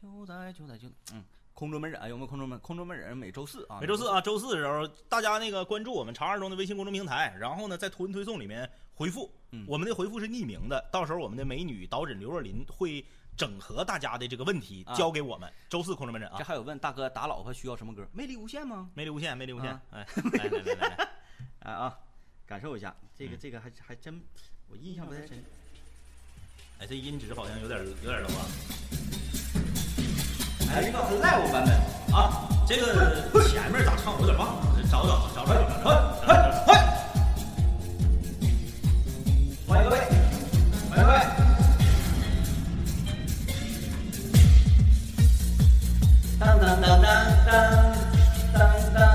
[0.00, 1.22] 就在就在就嗯，
[1.52, 3.14] 空中门诊有没有空中门空中门诊？
[3.14, 8.68] 每周四啊，每周四啊，周四的时候，大家那个关注我们长二中的微信公众平台，然后呢，在图文推送里面
[8.98, 13.04] 回复，嗯我们的回复是匿名的，到时候我们的美女导诊刘若琳会
[13.36, 15.48] 整合大家的这个问题啊交给我们。
[15.68, 18.04] 周四空中门诊啊，这还有问大哥打老婆需要什么歌？
[18.12, 18.90] 魅力无限吗？
[18.94, 21.08] 魅力无限，魅力无限啊，哎，来来来来来，
[21.60, 21.96] 哎啊，
[22.44, 24.20] 感受一下这个嗯这个还还真
[24.68, 25.44] 我印象不太深。
[26.80, 28.44] 哎，这音质好像有点有点 low 啊。
[30.72, 31.72] 哎，一个 live 版本。
[32.12, 36.97] 啊，这个前面咋唱我有点忘了，找找找找找找找。
[39.68, 40.00] 欢迎各位。
[40.88, 41.18] 欢迎各位
[46.40, 47.06] 当当当当
[47.44, 47.52] 当
[48.54, 48.58] 当
[48.94, 49.07] 当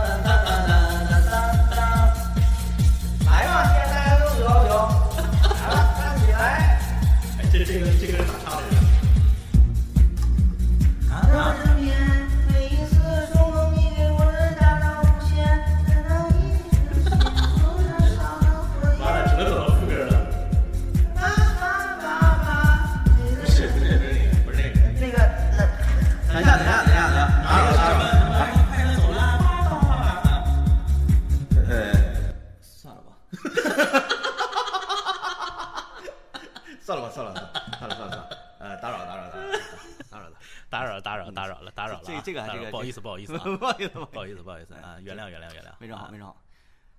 [45.03, 45.73] 原谅，原谅，原谅。
[45.79, 46.41] 没整好，啊没整好。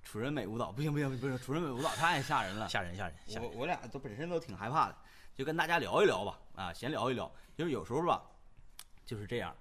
[0.03, 2.69] 楚人美舞蹈不行不行不行，楚人美舞蹈太吓人了。
[2.69, 3.51] 吓人，吓人，吓人。
[3.51, 4.97] 我我俩都本身都挺害怕的，
[5.35, 7.31] 就跟大家聊一聊吧，啊，闲聊一聊。
[7.57, 8.23] 就是有时候吧，
[9.07, 9.57] 就是这样，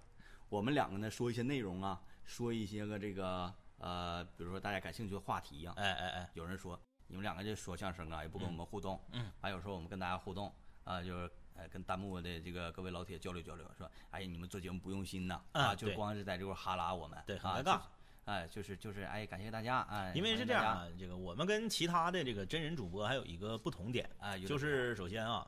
[0.50, 10.54] 我们两个呢说一些内容啊，说一些个这个呃，比如说大家感兴趣的话题呀、哎哎哎，有人说你们两个就说相声啊，也不跟我们互动，嗯，还有时候我们跟大家互动
[10.84, 17.88] 啊，就是呃跟弹幕的这个各位老铁交流交流，说哎呀你们做节目不用心呐，啊啊，就光是在这块哈拉我们，对很啊，尴尬就是
[18.26, 25.46] 哎，就是就是哎，感谢大家，哎，因为是这样啊，这个我们跟其他的这个真人主播还有一个不同点，哎，有点就是首先啊，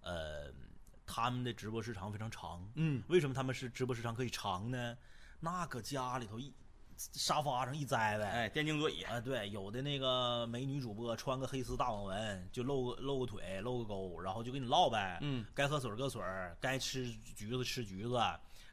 [0.00, 0.52] 呃，
[1.06, 2.66] 他们的直播时长非常长。
[2.76, 4.96] 嗯，为什么他们是直播时长可以长呢？
[5.40, 6.50] 那搁家里头一
[6.96, 15.18] 沙发上一栽呗，哎，电竞座椅，啊，对，有的那个美女主播穿个黑丝大网纹，就露个露个腿，露个沟，然后就跟你唠呗。
[15.20, 18.18] 嗯，该喝水儿喝水儿，该吃橘子吃橘子，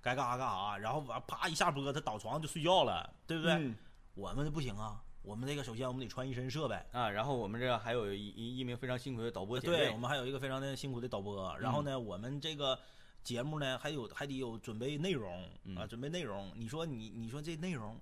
[0.01, 3.53] 该干啥干啥，然后完啪一下播，他倒床上就睡觉了，对不对？
[3.53, 3.75] 嗯
[4.13, 6.75] 我们不行啊，我们这个首先我们得穿一身设备。
[6.91, 12.77] 啊，然后我们这还有一一一名非常辛苦的导播姐妹，对我们还有一个非常的辛苦的导播，然后呢，我们这个
[13.23, 16.51] 节目呢还有还得有准备内容嗯啊，准备内容。
[16.55, 17.97] 你说你你说这内容，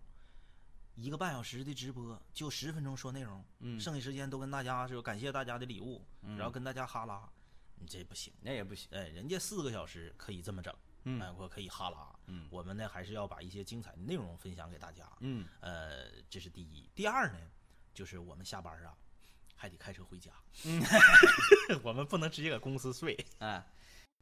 [0.96, 7.30] 一个半小时的直播就十分钟说内容，嗯剩下时间都跟大家说感谢大家的礼物，嗯然后跟大家哈拉，
[7.76, 8.34] 你这不行。
[8.42, 11.22] 那也不行，哎，人家四个小时可以这么整，嗯。
[11.22, 12.48] 哎，我可以哈拉，嗯。
[12.50, 16.90] 我们呢还是要把一些精彩的内容分享给大家，嗯，呃，这是第一。
[16.96, 17.38] 第二呢，
[17.94, 18.96] 就是我们下班啊，
[19.56, 20.32] 还得开车回家，
[20.66, 20.82] 嗯，
[21.84, 23.18] 我们不能直接搁公司睡。
[23.40, 23.66] 啊，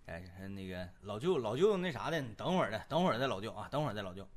[0.05, 4.28] 哎，那个老舅老舅那啥的，你等会儿的，等会儿的老舅啊，等会儿的老舅。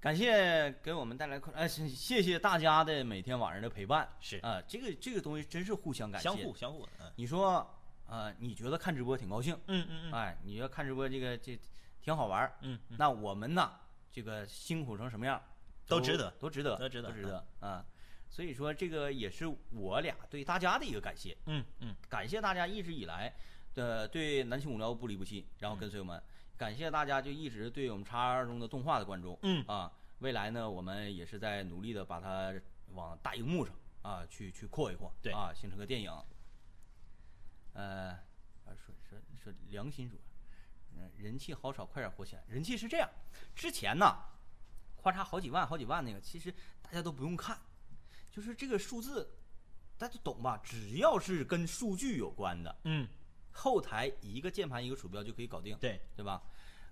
[0.00, 4.08] 感谢给我们带来快，哎，谢谢谢大家的每天晚上的陪伴。
[4.18, 4.38] 是。
[4.38, 7.12] 啊、这个这个东西真是互相感谢，相互相互，嗯。
[7.16, 7.79] 你说，
[8.10, 10.12] 呃，你觉得看直播挺高兴，嗯嗯嗯。
[10.12, 11.58] 哎，你觉得看直播这个这
[12.02, 12.96] 挺好玩儿，嗯，嗯。
[12.98, 13.72] 那我们呢，
[14.10, 15.40] 这个辛苦成什么样，
[15.86, 17.86] 都值得都值得，都值得都值得啊。
[18.28, 21.94] 所以说，这个也是我俩对大家的一个感谢，嗯嗯。
[22.08, 23.32] 感谢大家一直以来
[23.74, 26.20] 的对南青五聊不离不弃，然后跟随我们，
[26.56, 29.64] 感谢大家就一直对我们叉二中的动画的关注，嗯。
[29.68, 32.52] 啊，未来呢，我们也是在努力的把它
[32.94, 35.32] 往大荧幕上啊去去扩一扩，对。
[35.32, 36.12] 啊，形成个电影。
[37.80, 38.10] 呃，
[38.66, 40.18] 啊说说说良心说，
[40.94, 42.44] 嗯，人气好少，快点火起来。
[42.46, 43.08] 人气是这样，
[43.54, 44.04] 之前呢，
[45.02, 46.52] 咔嚓好几万好几万那个，其实
[46.82, 47.58] 大家都不用看，
[48.30, 49.26] 就是这个数字，
[49.96, 50.60] 大家懂吧？
[50.62, 53.08] 只要是跟数据有关的，嗯，
[53.50, 56.42] 后台一个键盘一个鼠标就可以搞定，对，对吧？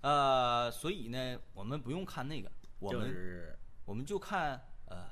[0.01, 5.07] 呃，所以呢，我们不用看那个，我就们、是我们就看呃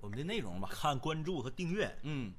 [0.00, 0.68] 我们的内容吧。
[0.72, 2.34] 看关注和订阅，嗯，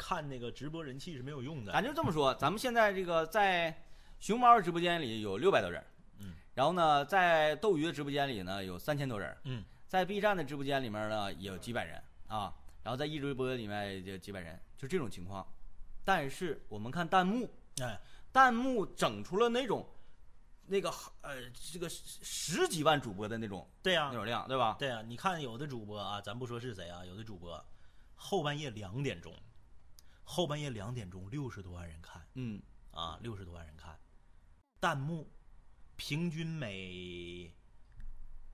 [0.00, 1.70] 看那个直播人气是没有用的。
[1.70, 3.82] 咱就这么说， 咱们现在这个在
[4.18, 5.84] 熊猫直播间里有六百多人，
[6.20, 15.46] 嗯，然后呢，在斗鱼的直播间里呢有三千多人，嗯，在 B 站的直播间里面呢也有几百人啊，然后在一直播里面也就几百人，就这种情况。
[16.02, 17.50] 但是我们看弹幕，
[17.82, 18.00] 哎，
[18.32, 19.86] 弹幕整出了那种
[20.66, 20.90] 那个
[21.20, 24.76] 呃这个十十几万主播的那种对呀、那种量，对吧？
[24.78, 27.62] 对啊，你看有的主播啊，咱不说是谁啊，有的主播
[28.14, 29.34] 后半夜两点钟，
[30.30, 32.62] 后半夜两点钟六十多万人看嗯
[32.92, 33.98] 啊，六十多万人看，
[34.78, 35.28] 弹幕
[35.96, 37.52] 平均每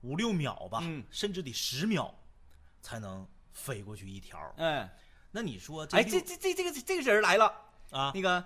[0.01, 2.11] 五六秒吧，嗯甚至得十秒
[2.81, 4.39] 才能飞过去一条。
[4.57, 4.91] 哎
[5.29, 7.45] 那你说哎，这这这这个这个人来了。
[7.91, 8.43] 啊，那个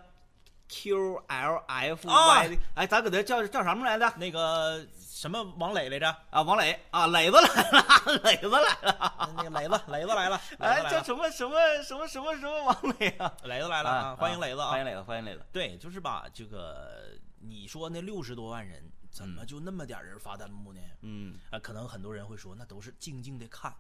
[0.72, 4.10] Q L F 啊 Y 的，哎，咱搁这叫叫什么来着？
[4.16, 6.08] 那个什么王磊来着？
[6.30, 7.84] 啊，王磊啊，磊子来了，
[8.24, 13.32] 磊子来了，那个磊子，磊子来了， 哎，叫什么什么什么什么什么王磊啊？
[13.44, 14.16] 磊子来了啊！
[14.16, 14.70] 欢迎磊子啊！
[14.70, 15.46] 欢迎磊子，欢迎磊子。
[15.52, 17.12] 对，就是吧，这个
[17.42, 20.80] 你说那六十多万人，怎么就那么点人发弹幕呢？
[21.02, 23.74] 嗯，啊，可能很多人会说，那都是静静的看，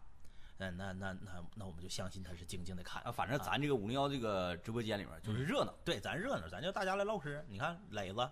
[0.62, 5.74] 那那那那那我们就相信他是静静的看啊，反正咱这个五零幺这个直播间里面就是热闹。
[5.84, 7.44] 对咱热闹，咱就大家来唠嗑。
[7.48, 8.30] 你看磊子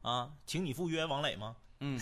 [0.00, 1.54] 啊，请你赴约王磊吗？
[1.80, 2.00] 嗯，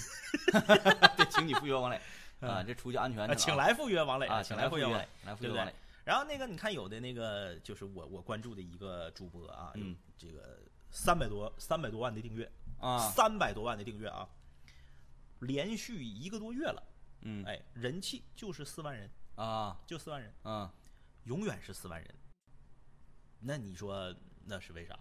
[1.16, 2.00] 对，请你赴约王磊
[2.40, 5.74] 啊，这出去安全请来赴约王磊啊，请请来赴约王磊。，来赴约王磊。？
[6.04, 10.60] 然后那个你看有的那个就是我我关注的一个主播啊，有嗯这个
[10.90, 12.48] 三百多三百多万的订阅
[12.78, 14.28] 啊三百多万的订阅啊，
[15.40, 16.80] 连续一个多月了，
[17.22, 20.72] 嗯，哎，人气就是四万人，啊，就四万人，啊，
[21.24, 22.14] 永远是四万人。
[23.38, 24.14] 那你说
[24.44, 24.98] 那是为啥？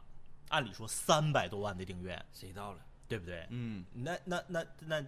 [0.49, 2.85] 按理说三百多万的订阅，谁到了？
[3.07, 3.47] 对不对？
[3.49, 5.03] 嗯，那那那那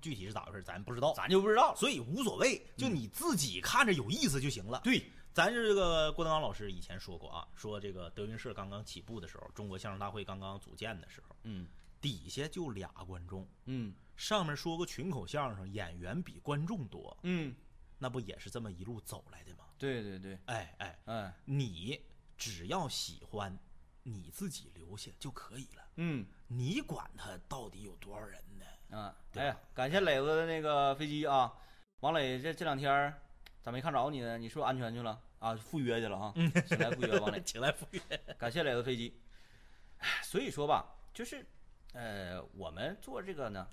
[0.00, 1.74] 具体是咋回事，咱不知道，咱就不知道。
[1.76, 4.80] 所以无所谓，就你自己看着有意思就行了。
[4.84, 11.68] 对，咱是这个郭德纲老师以前说过啊，说这个德云社刚刚起步的时候，中国相声大会刚刚组建的时候，嗯。
[12.00, 13.94] 底下就俩观众，嗯。
[14.16, 17.54] 上面说个群口相声，演员比观众多，嗯，
[18.02, 19.64] 那不也是这么一路走来的吗？
[19.78, 22.00] 对对对，哎哎，哎，你
[22.36, 23.56] 只要喜欢，
[24.02, 28.98] 你自己留下就可以了，嗯你管他到底有多少人呢？
[28.98, 31.52] 啊，对哎呀，感谢磊子的那个飞机啊，
[32.00, 33.14] 王磊这这两天
[33.62, 34.36] 咋没看着你呢？
[34.36, 35.54] 你是不是安全去了啊？
[35.54, 36.34] 赴约去了哈，
[36.66, 37.40] 请来赴约， 王磊。
[37.44, 38.00] 请来赴约。
[38.36, 39.16] 感谢磊子飞机。
[40.24, 41.46] 所以说吧，就是，
[41.92, 43.68] 呃，我们做这个呢，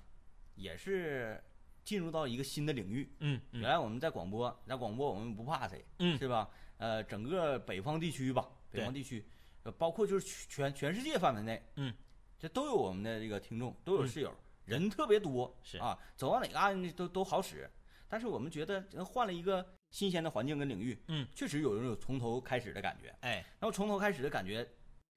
[0.54, 1.42] 也是
[1.84, 3.10] 进入到一个新的领域。
[3.20, 6.48] 嗯原来我们在广播，在广播我们不怕谁，嗯是吧？
[6.78, 9.24] 呃，整个北方地区吧，北方地区，
[9.64, 11.94] 呃包括就是全全世界范围内，嗯，
[12.38, 17.70] 这都有我们的这个听众，都有嗯室友，人特别多，是啊，走到哪个案子都都好使。
[18.08, 23.14] 但是我们觉得呃换了一个新鲜的环境跟领域，嗯，确实有一种从头开始的感觉。
[23.20, 24.66] 哎，然后从头开始的感觉，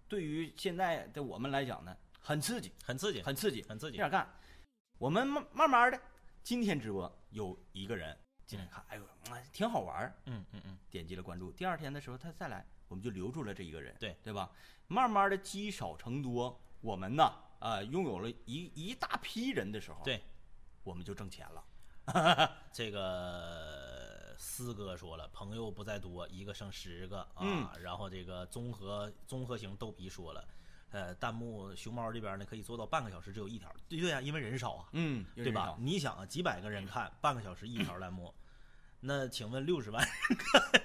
[0.08, 4.28] 对于现在的我们来讲呢，很刺激，很刺激，很刺激，很刺激这样干。
[5.00, 6.00] 我们慢慢慢的，
[6.44, 8.16] 今天直播有一个人
[8.46, 11.50] 进来看，哎呦，哎挺好玩儿，嗯嗯嗯，点击了关注。
[11.54, 14.52] 第二天的时候他再来，我们就留住了这一个人，对对吧？
[14.88, 20.22] 慢慢的积少成多，我们呢，啊、拥有了一一大批人的时候，对，
[20.84, 21.64] 我们就挣钱了。
[22.74, 27.40] 这个四哥说了，朋友不在多，一个剩十个啊。
[27.40, 30.46] 嗯然后这个综合综合型豆皮说了，
[30.94, 35.76] 呃，弹幕熊猫这边呢可以做到半个小时只有一条，对对呀、因为人少啊，嗯，对吧？？
[35.80, 38.32] 你想啊，几百个人看，半个小时一条弹幕，
[39.00, 40.82] 那请问六十万人看，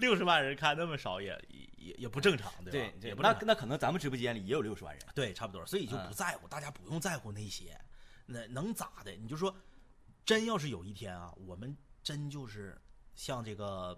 [0.00, 2.70] 六十万人看那么少也也也也不正常，对吧？
[2.72, 3.42] 对对，那也不正常。
[3.46, 5.06] 那可能咱们直播间里也有六十万人。
[5.14, 7.80] 对，差不多，所以就嗯不在乎，大家不用在乎那些，
[8.26, 9.12] 那能咋的？
[9.12, 9.54] 你就说，
[10.24, 12.76] 真要是有一天啊，我们真就是
[13.14, 13.96] 像这个，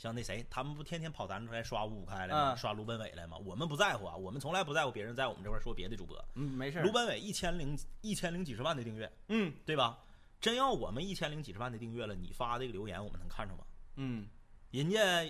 [0.00, 2.54] 像那谁，他们不天天跑咱这来刷五五开来吗？
[2.54, 3.36] 嗯刷卢本伟来吗？
[3.44, 6.16] 我们不在乎啊，我们从来不在乎别人在我们这块说别的主播。
[6.36, 6.82] 嗯，没事儿。
[6.82, 9.98] 卢本伟一千零一千零几十万的订阅，嗯对吧？
[10.40, 13.64] 真要我们一千零几十万的订阅了，你发这个留言，我们能看着吗？
[13.96, 14.26] 嗯
[14.70, 15.22] 人家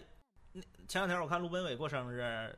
[0.52, 2.56] 那前两天我看卢本伟过生日，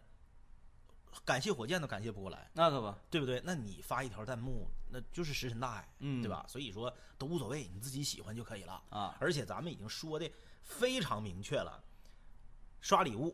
[1.24, 2.50] 感谢火箭都感谢不过来。
[2.52, 2.94] 那可不。
[3.08, 3.40] 对不对？
[3.42, 6.44] 那你发一条弹幕，那就是石沉大海，嗯对吧？
[6.46, 11.82] 所以说都无所谓，你自己喜欢就可以了啊而且咱们已经说的非常明确了，
[12.82, 13.32] 刷礼物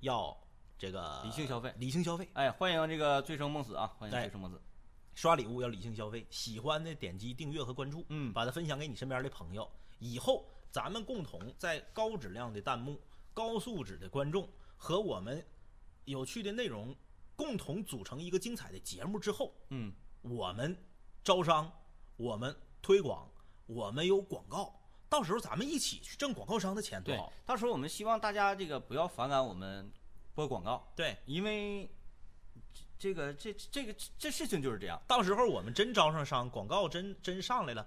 [0.00, 0.34] 要
[0.78, 3.86] 这个理性消费理性消费，哎，欢迎这个醉生梦死啊！
[3.98, 4.58] 欢迎哎醉生梦死。
[5.14, 6.26] 刷礼物要理性消费。
[6.30, 9.70] 喜欢的点击订阅和关注，嗯把它分享给你身边的朋友。
[9.98, 12.98] 以后咱们共同在高质量的弹幕、
[13.34, 15.46] 高素质的观众和我们
[16.06, 16.96] 有趣的内容
[17.36, 20.74] 共同组成一个精彩的节目之后，嗯我们
[21.22, 21.70] 招商，
[22.16, 23.30] 我们推广，
[23.66, 24.77] 我们有广告，
[25.08, 29.90] 到时候咱们一起去挣广告商的钱，多对好。，到时候我们希望大家这个不要反感我们
[30.34, 31.90] 播广告，对，因为
[32.98, 35.00] 这个这这个这事情就是这样。
[35.06, 37.86] 到时候我们真招上商，广告真真上来了，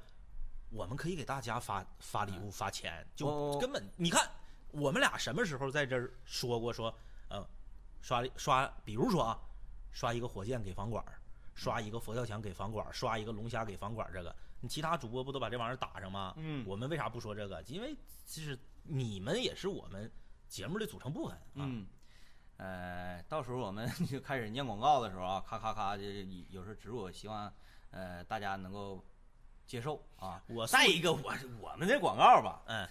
[0.69, 4.29] 我们可以给大家发发礼物、发钱，就哦根本你看
[4.71, 6.93] 我们俩什么时候在这儿说过说，
[7.29, 7.45] 呃，
[8.01, 9.39] 刷刷，比如说啊，
[9.91, 11.05] 刷一个火箭给房管，
[11.53, 16.33] 刷一个佛跳墙给房管，刷一个龙虾给房管，这个你其他主播不都把这玩意儿打上吗？
[16.37, 17.61] 嗯我们为啥不说这个？
[17.63, 17.93] 因为
[18.25, 20.09] 就是你们也是我们
[20.47, 21.41] 节目的组成部分啊。
[21.55, 21.85] 嗯，
[22.57, 27.51] 呃，到时候我们 就开始念广告的时候啊，咔咔咔，就是有时候植入，希望
[27.89, 29.03] 呃大家能够
[29.65, 30.41] 接受啊。
[30.47, 32.87] 我再一个，我我们这广告吧，嗯，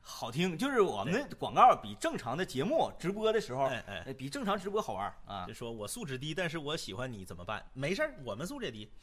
[0.00, 5.52] 好听，就是我们的广告比正常的节目直播的时候，哎哎呃比正常直播好玩啊就。
[5.54, 7.64] 说我素质低，但是我喜欢你怎么办？
[7.72, 8.90] 没事儿，我们素质也低。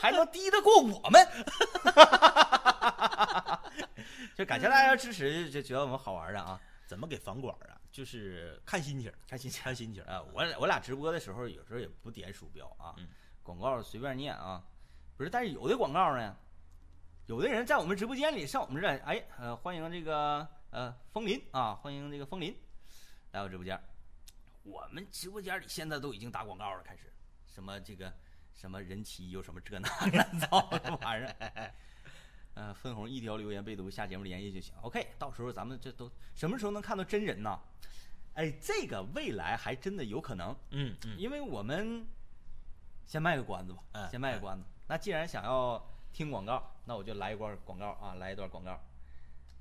[0.00, 1.26] 还能低得过我们？
[4.36, 7.76] 就感谢大家支持，就觉得我们好玩的啊，怎么给房管啊？
[7.90, 10.22] 就是看心情，看心情看心情啊！
[10.32, 13.08] 我俩我俩直播的时候，有时候也不点鼠标啊，嗯
[13.42, 14.62] 广告随便念啊。
[15.16, 16.36] 不是，但是有的广告呢，
[17.26, 22.56] 有的人在我们直播间里上我们这，哎呃，欢迎这个呃风林啊，欢迎这个风林
[23.32, 23.80] 来我直播间。
[24.62, 27.12] 我们直播间里现在都已经打广告了，开始
[27.48, 28.12] 什么这个
[28.60, 31.72] 什么人妻有什么这那乱糟 的玩意儿。
[32.54, 34.74] 嗯，分红一条留言被读，下节目联系就行。
[34.82, 37.56] OK，到时候咱们这都什么时候能看到真人呢？
[38.34, 42.04] 哎，这个未来还真的有可能，嗯嗯，因为我们
[43.06, 44.64] 先卖个关子吧，嗯先卖个关子。
[44.88, 45.80] 那既然想要
[46.12, 48.76] 听广告，那我就来一段广告啊，来一段广告。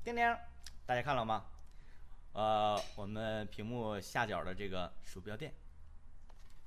[0.04, 0.26] 叮叮，
[0.88, 1.46] 大家看了吗？
[2.34, 5.54] 呃，我们屏幕下角的这个鼠标垫，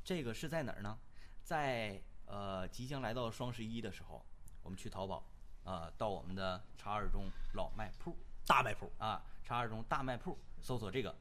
[0.05, 0.97] 这个是在哪儿呢？
[1.43, 2.01] 在
[2.31, 4.25] 呃即将来到双十一的时候，
[4.63, 5.25] 我们去淘宝
[5.65, 8.17] 啊、到我们的叉二中老卖铺
[8.47, 11.15] 大卖铺，啊，叉二中大卖铺搜索这个，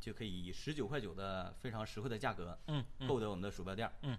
[0.00, 3.92] 就可以以十九块九的非常实惠的价格，嗯嗯购得我们的鼠标垫儿。
[4.02, 4.16] 嗯，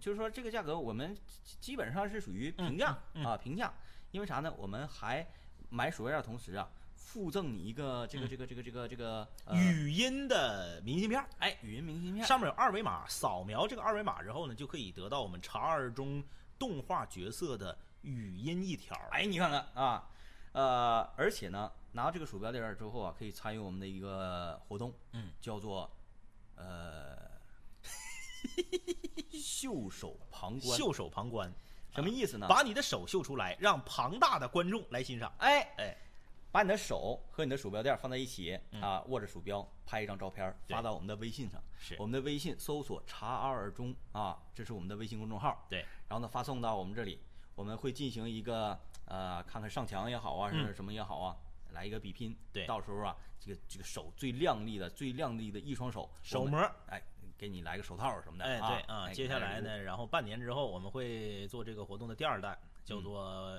[0.00, 3.72] 就是说这个价格我们基基本上是属于平价、啊，平价。
[4.12, 4.50] 因为啥呢？
[4.56, 5.26] 我们还
[5.68, 6.70] 买鼠标垫儿同时啊，
[7.06, 12.26] 附赠你一个这个这个这个这个这个呃语音的明信片儿，哎语音明信片。
[12.26, 16.22] 上面有二维码，扫描这个二维码之后呢，就可以得到我们查二中
[16.58, 18.96] 动画角色的语音一条。
[19.12, 20.10] 哎，你看看啊，
[20.50, 25.88] 呃，而且呢，拿到这个鼠标垫儿之后啊，可以参与我们的一个活动，嗯，叫做
[26.56, 27.16] 呃
[29.32, 30.76] 袖手旁观。
[30.76, 31.54] 袖手旁观，
[31.94, 32.48] 什么意思呢？
[32.48, 35.32] 把你的手秀出来，让庞大的观众来欣赏。
[35.38, 35.96] 哎哎，
[36.56, 41.62] 把你的手和你的鼠标垫放在一起、啊，握着鼠标拍一张照片对发到我们的微信上。
[41.76, 45.66] 是我们的微信搜索“查二二中”啊，这是我们的微信公众号。
[45.68, 47.20] 对，然后呢发送到我们这里，
[47.56, 51.36] 我们会进行一个呃，看看上墙也好啊，是什么也好啊，
[51.72, 52.30] 来一个比拼。
[52.30, 57.02] 嗯对到时候啊，这个这个手最靓丽的、最靓丽的一双手，手模，哎，
[57.36, 58.46] 给你来个手套什么的。
[58.46, 59.60] 哎，啊对啊，哎接下来？
[59.60, 63.58] 呢，然后半年之后，我们会做这个活动的第二代，叫做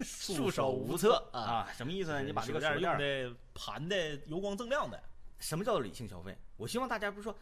[0.00, 1.40] 束束手无策啊。
[1.40, 2.22] 啊，什么意思呢？
[2.22, 5.02] 你把这个手用的盘的油光锃亮的，
[5.38, 6.36] 什么叫做理性消费？
[6.56, 7.36] 我希望大家不是说，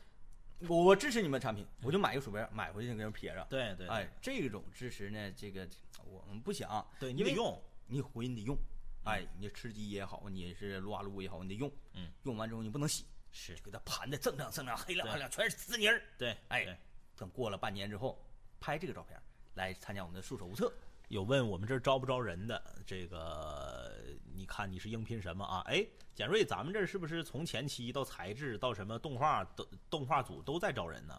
[0.60, 3.46] 我我支持你们产品，我就买一个鼠标，买回去就给人撇着。
[3.50, 5.68] 对对，哎，这种支持呢，这个
[6.04, 6.86] 我们不想。
[6.98, 8.56] 对，你得用，你回你得用。
[9.04, 11.70] 哎，你吃鸡也好，你是撸啊撸也好，你得用。
[11.92, 16.02] 嗯，用完之后你不能洗，是就给它盘的锃亮锃亮、黑亮黑亮，全是滋泥儿。
[16.18, 16.78] 对，哎
[17.16, 18.20] 等过了半年之后，
[18.58, 19.18] 拍这个照片
[19.54, 20.72] 来参加我们的束手无策。
[21.08, 22.60] 有问我们这儿招不招人的？
[22.84, 23.92] 这个
[24.34, 25.60] 你看你是应聘什么啊？
[25.66, 31.14] 哎，简瑞，咱们这儿是不是从前期到材质到什么动画都动画组都在招人呢？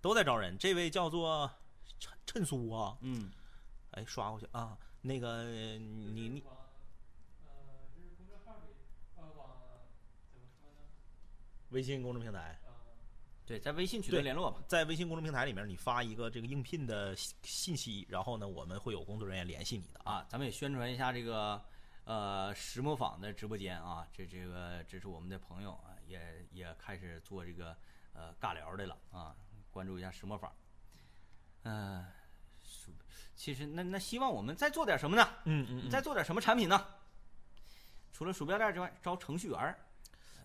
[0.00, 0.58] 都在招人。
[0.58, 1.48] 这位叫做
[2.00, 3.30] 陈陈苏啊，嗯，
[3.92, 4.76] 哎，刷过去啊。
[5.00, 6.52] 那个你你呃，
[7.94, 8.74] 这是公众号里，
[9.16, 9.48] 呃，网
[10.32, 10.78] 怎么说呢？
[11.70, 12.71] 微信公众平台，呃，
[13.52, 14.62] 对，在微信取得联络吧。
[14.66, 20.14] 在微信公众平台里面，你发一个这个应聘的信信息，然后呢，我们会有工作人员联系你的啊。
[20.14, 21.62] 啊，咱们也宣传一下这个
[22.04, 26.18] 呃石磨坊的直播间啊，这这个这是我们的朋友啊，也
[26.50, 27.76] 也开始做这个
[28.14, 29.36] 呃尬聊的了啊，
[29.70, 30.50] 关注一下石磨坊。
[31.64, 32.06] 嗯、
[32.64, 32.90] 鼠
[33.36, 35.28] 其实那那希望我们再做点什么呢？
[35.44, 36.86] 嗯嗯再做点什么产品呢？
[38.14, 39.78] 除了鼠标垫之外，招程序员儿。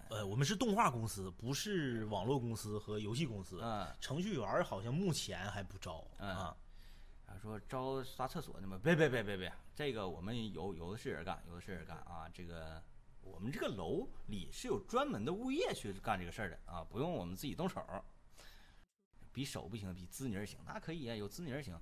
[0.09, 3.59] 呃，我们是动画公司，不是网络公司和游戏公司。
[3.61, 6.57] 嗯程序员好像目前还不招嗯啊。
[7.25, 8.79] 啊，说招刷厕所的吗？
[8.83, 12.29] 别别别别别，这个我们有有的是人干，有的是人干啊。
[12.33, 12.81] 这个
[13.21, 17.81] 我们这个楼里是有专门的物业去干这个事儿的啊，不用我们自己动手。
[19.33, 21.77] 比手不行，比滋泥儿行，那可以啊，有滋泥儿行。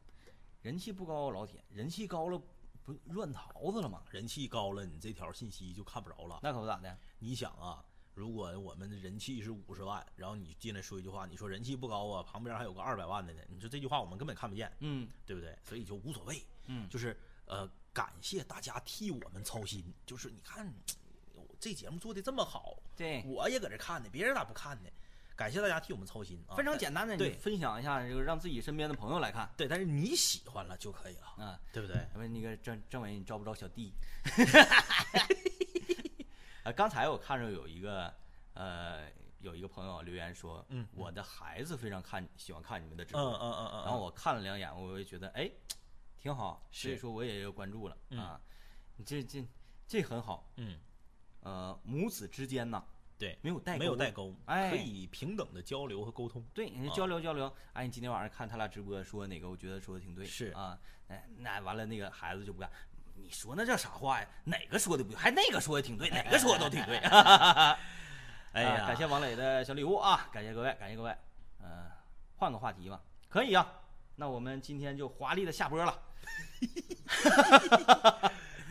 [0.61, 2.41] 人气不高，老铁，人气高了
[2.83, 4.03] 不乱桃子了吗？
[4.09, 6.39] 人气高了，你这条信息就看不着了。
[6.41, 6.97] 那可不咋的。
[7.19, 7.85] 你想啊，
[8.15, 15.53] 如果我们的人气是五十万，然后你进来说一句话，你说人气不高啊，旁边还有个二百万的呢，你说这句话我们根本看不见，嗯对不对？
[15.63, 19.93] 所以就无所谓，嗯，就是呃，感谢大家替我们操心。
[20.05, 20.73] 就是你看，
[21.59, 24.89] 这节目做的这么好，对，我也搁这看呢，别人咋不看呢？
[25.35, 29.51] 感谢大家替我们操心啊，非常简单的，你对分享一下，这个让自己身边的朋友来看。
[29.57, 32.07] 对，但是你喜欢了就可以了，嗯，对不对？
[32.15, 33.91] 问那个政政委，你招不招小弟？
[36.65, 38.11] 呃，刚才我看着有一个
[38.55, 39.07] 呃，
[39.39, 45.47] 有一个朋友留言说，嗯我的孩子非常看喜欢看你们的直嗯播，嗯嗯嗯，然后我看了两眼，我也觉得哎，
[46.17, 48.41] 挺好，所以说我也有关注了、嗯啊，
[48.97, 49.47] 你这这
[49.87, 50.79] 这很好，嗯，
[51.41, 52.83] 呃，母子之间呢
[53.15, 56.43] 对，没有代沟，没有代沟，哎可以平等的交流和沟通。
[56.51, 57.55] 对，你啊交流交流。
[57.73, 59.47] 哎，你今天晚上看他俩直播，说哪个？
[59.47, 60.25] 我觉得说的挺对。
[60.25, 62.71] 是啊，哎，那完了，那个孩子就不干。
[63.15, 64.27] 你说那叫啥话呀？
[64.43, 65.17] 哪个说的不对？
[65.17, 66.97] 还那个说的挺对，哪个说的都挺对。
[66.97, 70.29] 哎呀， 啊感谢王磊的小礼物啊！
[70.31, 71.15] 感谢各位，感谢各位。
[71.61, 71.89] 嗯、
[72.35, 73.67] 换个话题吧，可以啊。
[74.15, 75.99] 那我们今天就华丽的下播了。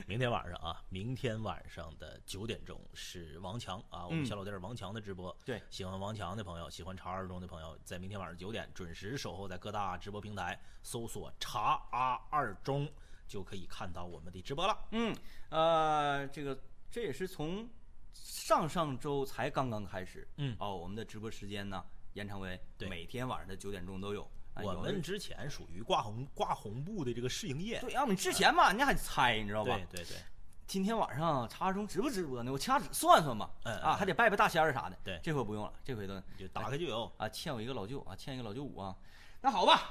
[0.07, 5.35] 明天晚上啊，明天晚上的九点钟是王强啊，我们嗯小老弟儿王强的直播。
[5.45, 12.87] 对喜欢王强的朋友，喜欢茶二中的朋友，在明天晚上九点准时守候在各大直播平台，搜索“茶阿二中”
[13.35, 14.79] 就可以看到我们的直播了。
[14.93, 15.13] 嗯，
[15.49, 16.57] 呃，这个
[16.89, 17.69] 这也是从
[18.13, 20.29] 上上周才刚刚开始。
[20.37, 22.57] 嗯哦，我们的直播时间呢延长为
[22.89, 24.23] 每天晚上的九点钟都有。
[24.55, 27.81] 啊我们之前属于挂红挂红布的这个试营业。
[27.81, 29.75] 对，要么你之前嘛，人家还猜，你知道吧？
[29.75, 30.17] 对对对，
[30.65, 32.53] 今天晚上茶中直不直播呢？
[32.53, 34.97] 我掐指算算吧，啊，嗯啊还得拜拜大仙儿啥的。
[35.03, 37.13] 对这回不用了，这回都就打开就有。
[37.17, 38.97] 啊，欠我一个老舅啊，欠一个老舅五啊。
[39.41, 39.91] 那好吧，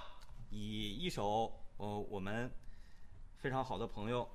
[0.49, 2.49] 以一首呃我们
[3.43, 4.25] 非常好的朋友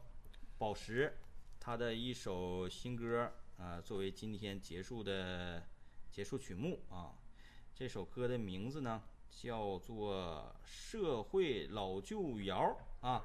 [0.59, 1.17] 宝石
[1.59, 5.63] 他的一首新歌啊、作为今天结束的
[6.11, 7.17] 结束曲目啊。
[7.75, 9.01] 这首歌的名字呢
[9.31, 12.77] 叫做《社会老旧谣》
[13.09, 13.25] 啊。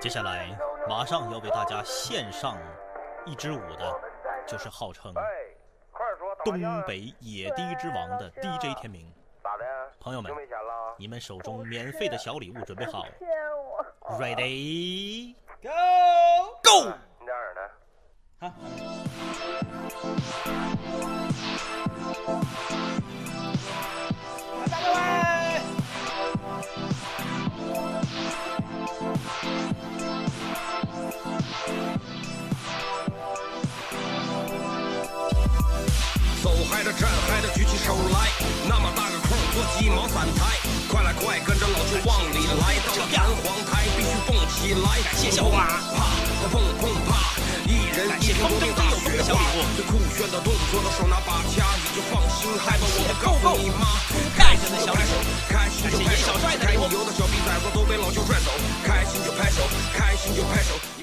[0.00, 0.56] 接下来
[0.88, 2.56] 马上要为大家献上
[3.26, 4.00] 一支舞的，
[4.46, 5.12] 就是号称
[6.44, 9.12] 东北野地之王的 DJ 天明。
[9.42, 9.92] 咋的？
[9.98, 10.32] 朋友们？
[10.98, 13.04] 你们手中免费的小礼物准备好
[14.18, 15.68] ！？Ready Go
[16.62, 16.84] go！
[17.20, 17.60] 你在哪儿呢？
[24.70, 24.96] 大各位。
[36.42, 38.30] 走嗨的站嗨的举起手来，
[38.68, 40.56] 那么大个空做鸡毛散台，
[40.96, 44.96] 快来快跟着老舅往里来，到了弹簧台必须蹦起来。
[45.04, 47.36] 感谢小花，啪砰砰啪，
[47.68, 49.36] 一人一瓶多大雪花，
[49.76, 53.84] 最酷炫的动作都手拿把掐，你就放心嗨吧，我们告诉你妈，
[54.38, 55.12] 开心就拍手，
[55.50, 56.32] 开心就拍手，
[56.64, 58.50] 该你有的小逼崽子都被老舅拽走，
[58.82, 60.95] 开心就拍手，开心就拍手，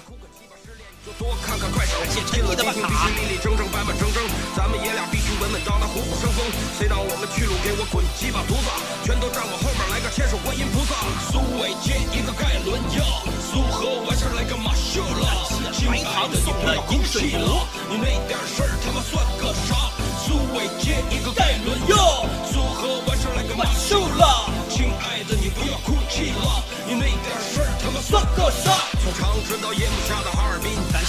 [1.18, 1.98] 多看看快手，
[2.32, 4.24] 进了迪厅必须立立整整板板正正，
[4.56, 6.46] 咱们爷俩必须稳稳当当虎虎生风，
[6.78, 8.70] 谁让我们去路给我滚鸡巴犊子，
[9.06, 10.96] 全都站我后面来个千手观音菩萨，
[11.30, 13.04] 苏伟接一个盖伦呀，
[13.52, 15.26] 苏河完事儿来个马秀了，
[15.74, 19.92] 亲爱的你不要哭泣了，你那点事儿他妈算个啥？
[20.24, 21.98] 苏伟接一个盖伦呀，
[22.48, 28.72] 苏河完事儿来个马秀了，亲爱的你不要哭泣了，你那点事儿他妈算个啥？
[29.04, 30.32] 从长春到夜幕下的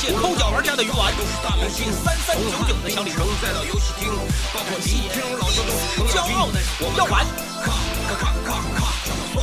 [0.05, 4.12] 哈尔滨，感谢抠脚玩家的鱼丸，都是大明星，三三九九的小礼物，再到游戏厅，
[4.52, 7.24] 包括迪厅，老舅都是程咬金，我们要玩，
[7.64, 7.72] 咔
[8.09, 9.36] 咔咔咔咔，刷刷刷，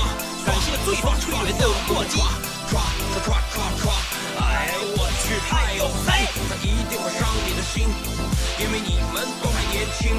[0.46, 2.22] 感谢对方吹云的墨迹，
[2.70, 3.94] 刷刷刷刷刷，
[4.40, 7.90] 哎我去太有才，他一定会伤你的心，
[8.60, 10.14] 因为你们都还年轻，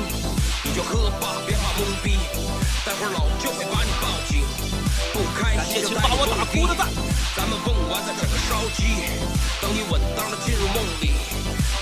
[0.64, 2.18] 你就喝吧，别怕懵逼，
[2.84, 4.31] 待会儿老舅会把你报警，
[5.42, 6.86] 不开心就把我打哭的赞。
[7.34, 9.10] 咱们蹦完再整个烧鸡，
[9.58, 11.18] 等你稳当的进入梦里，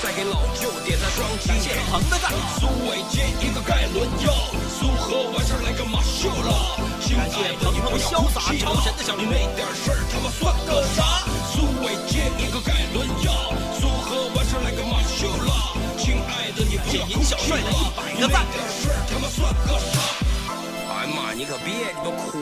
[0.01, 1.53] 再给老舅点赞双击。
[1.53, 2.33] 感谢横的赞。
[2.57, 4.33] 苏伟接一个盖伦哟，
[4.81, 6.81] 苏河完事儿来个马秀了。
[7.11, 9.29] 感谢鹏鹏潇洒超神的小点
[9.77, 11.29] 事儿他妈算个啥？
[11.53, 15.77] 苏伟接一个盖伦哟，苏河完事儿来个马秀了。
[15.99, 17.61] 亲爱的你不要哭泣了，
[18.15, 18.41] 你那点
[18.73, 20.01] 事儿他妈算个啥？
[20.89, 22.40] 哎呀妈，你可别鸡巴哭了。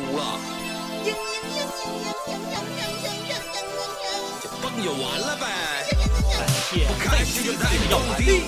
[4.42, 5.46] 就蹦就完了呗。
[6.70, 8.44] 不开心就在你用力，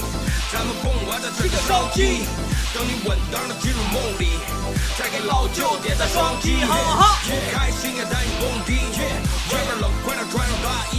[0.53, 2.27] 咱们蹦完的这个烧鸡，
[2.75, 4.39] 等你稳当的进入梦里，
[4.99, 7.19] 再给老舅点赞双击，哈哈！
[7.53, 8.75] 开心也带你蹦迪，
[9.53, 10.95] 外边冷快点穿上大衣，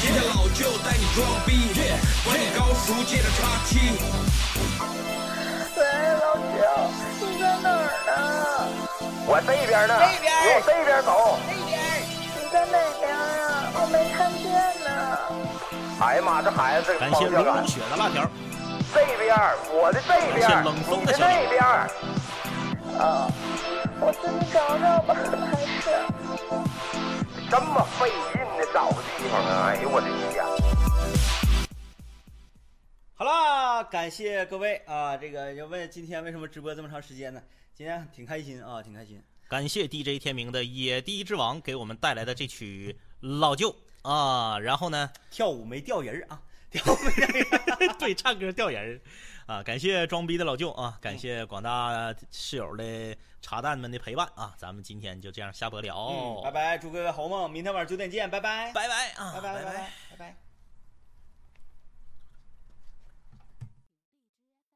[0.00, 1.70] 今天老舅带你装逼，
[2.24, 3.78] 管你高叔借着叉七。
[5.76, 5.80] 喂，
[6.20, 6.58] 老舅，
[7.20, 7.72] 你在哪儿
[8.06, 8.49] 呢？
[9.26, 11.38] 我这边呢，这边你往这边走。
[12.36, 13.20] 你在哪边啊？
[13.74, 14.50] 我没看见
[14.84, 14.88] 呢。
[16.00, 18.26] 哎呀妈，这孩子这个感谢方向感龙龙，雪的辣条，
[18.92, 19.36] 这边
[19.72, 21.62] 我的这边感谢冷，风你的的小那边。
[22.98, 23.30] 啊，
[24.00, 25.86] 我自己找找吧，还是。
[27.50, 29.74] 这么费劲的找个地方啊！
[29.74, 30.44] 哎呦我的天！
[33.20, 35.14] 好啦，感谢各位啊！
[35.14, 37.42] 这个要问今天为什么直播这么长时间呢？
[37.74, 39.22] 今天挺开心啊，挺开心。
[39.46, 46.40] 感谢 DJ 天明的野地之王给我们带来的这曲老舅啊，然后呢，跳舞没掉人儿啊，
[46.70, 47.92] 跳舞没掉人儿。
[48.00, 49.00] 对，唱歌掉人儿
[49.54, 49.62] 啊！
[49.62, 54.54] 感谢装逼的老舅啊，感谢广大室友的茶蛋们的陪伴啊！
[54.56, 60.49] 咱们今天就这样下播了，嗯，拜拜，祝各位好梦，明天晚上九点见，拜拜，拜拜啊，拜拜，拜拜拜，拜拜。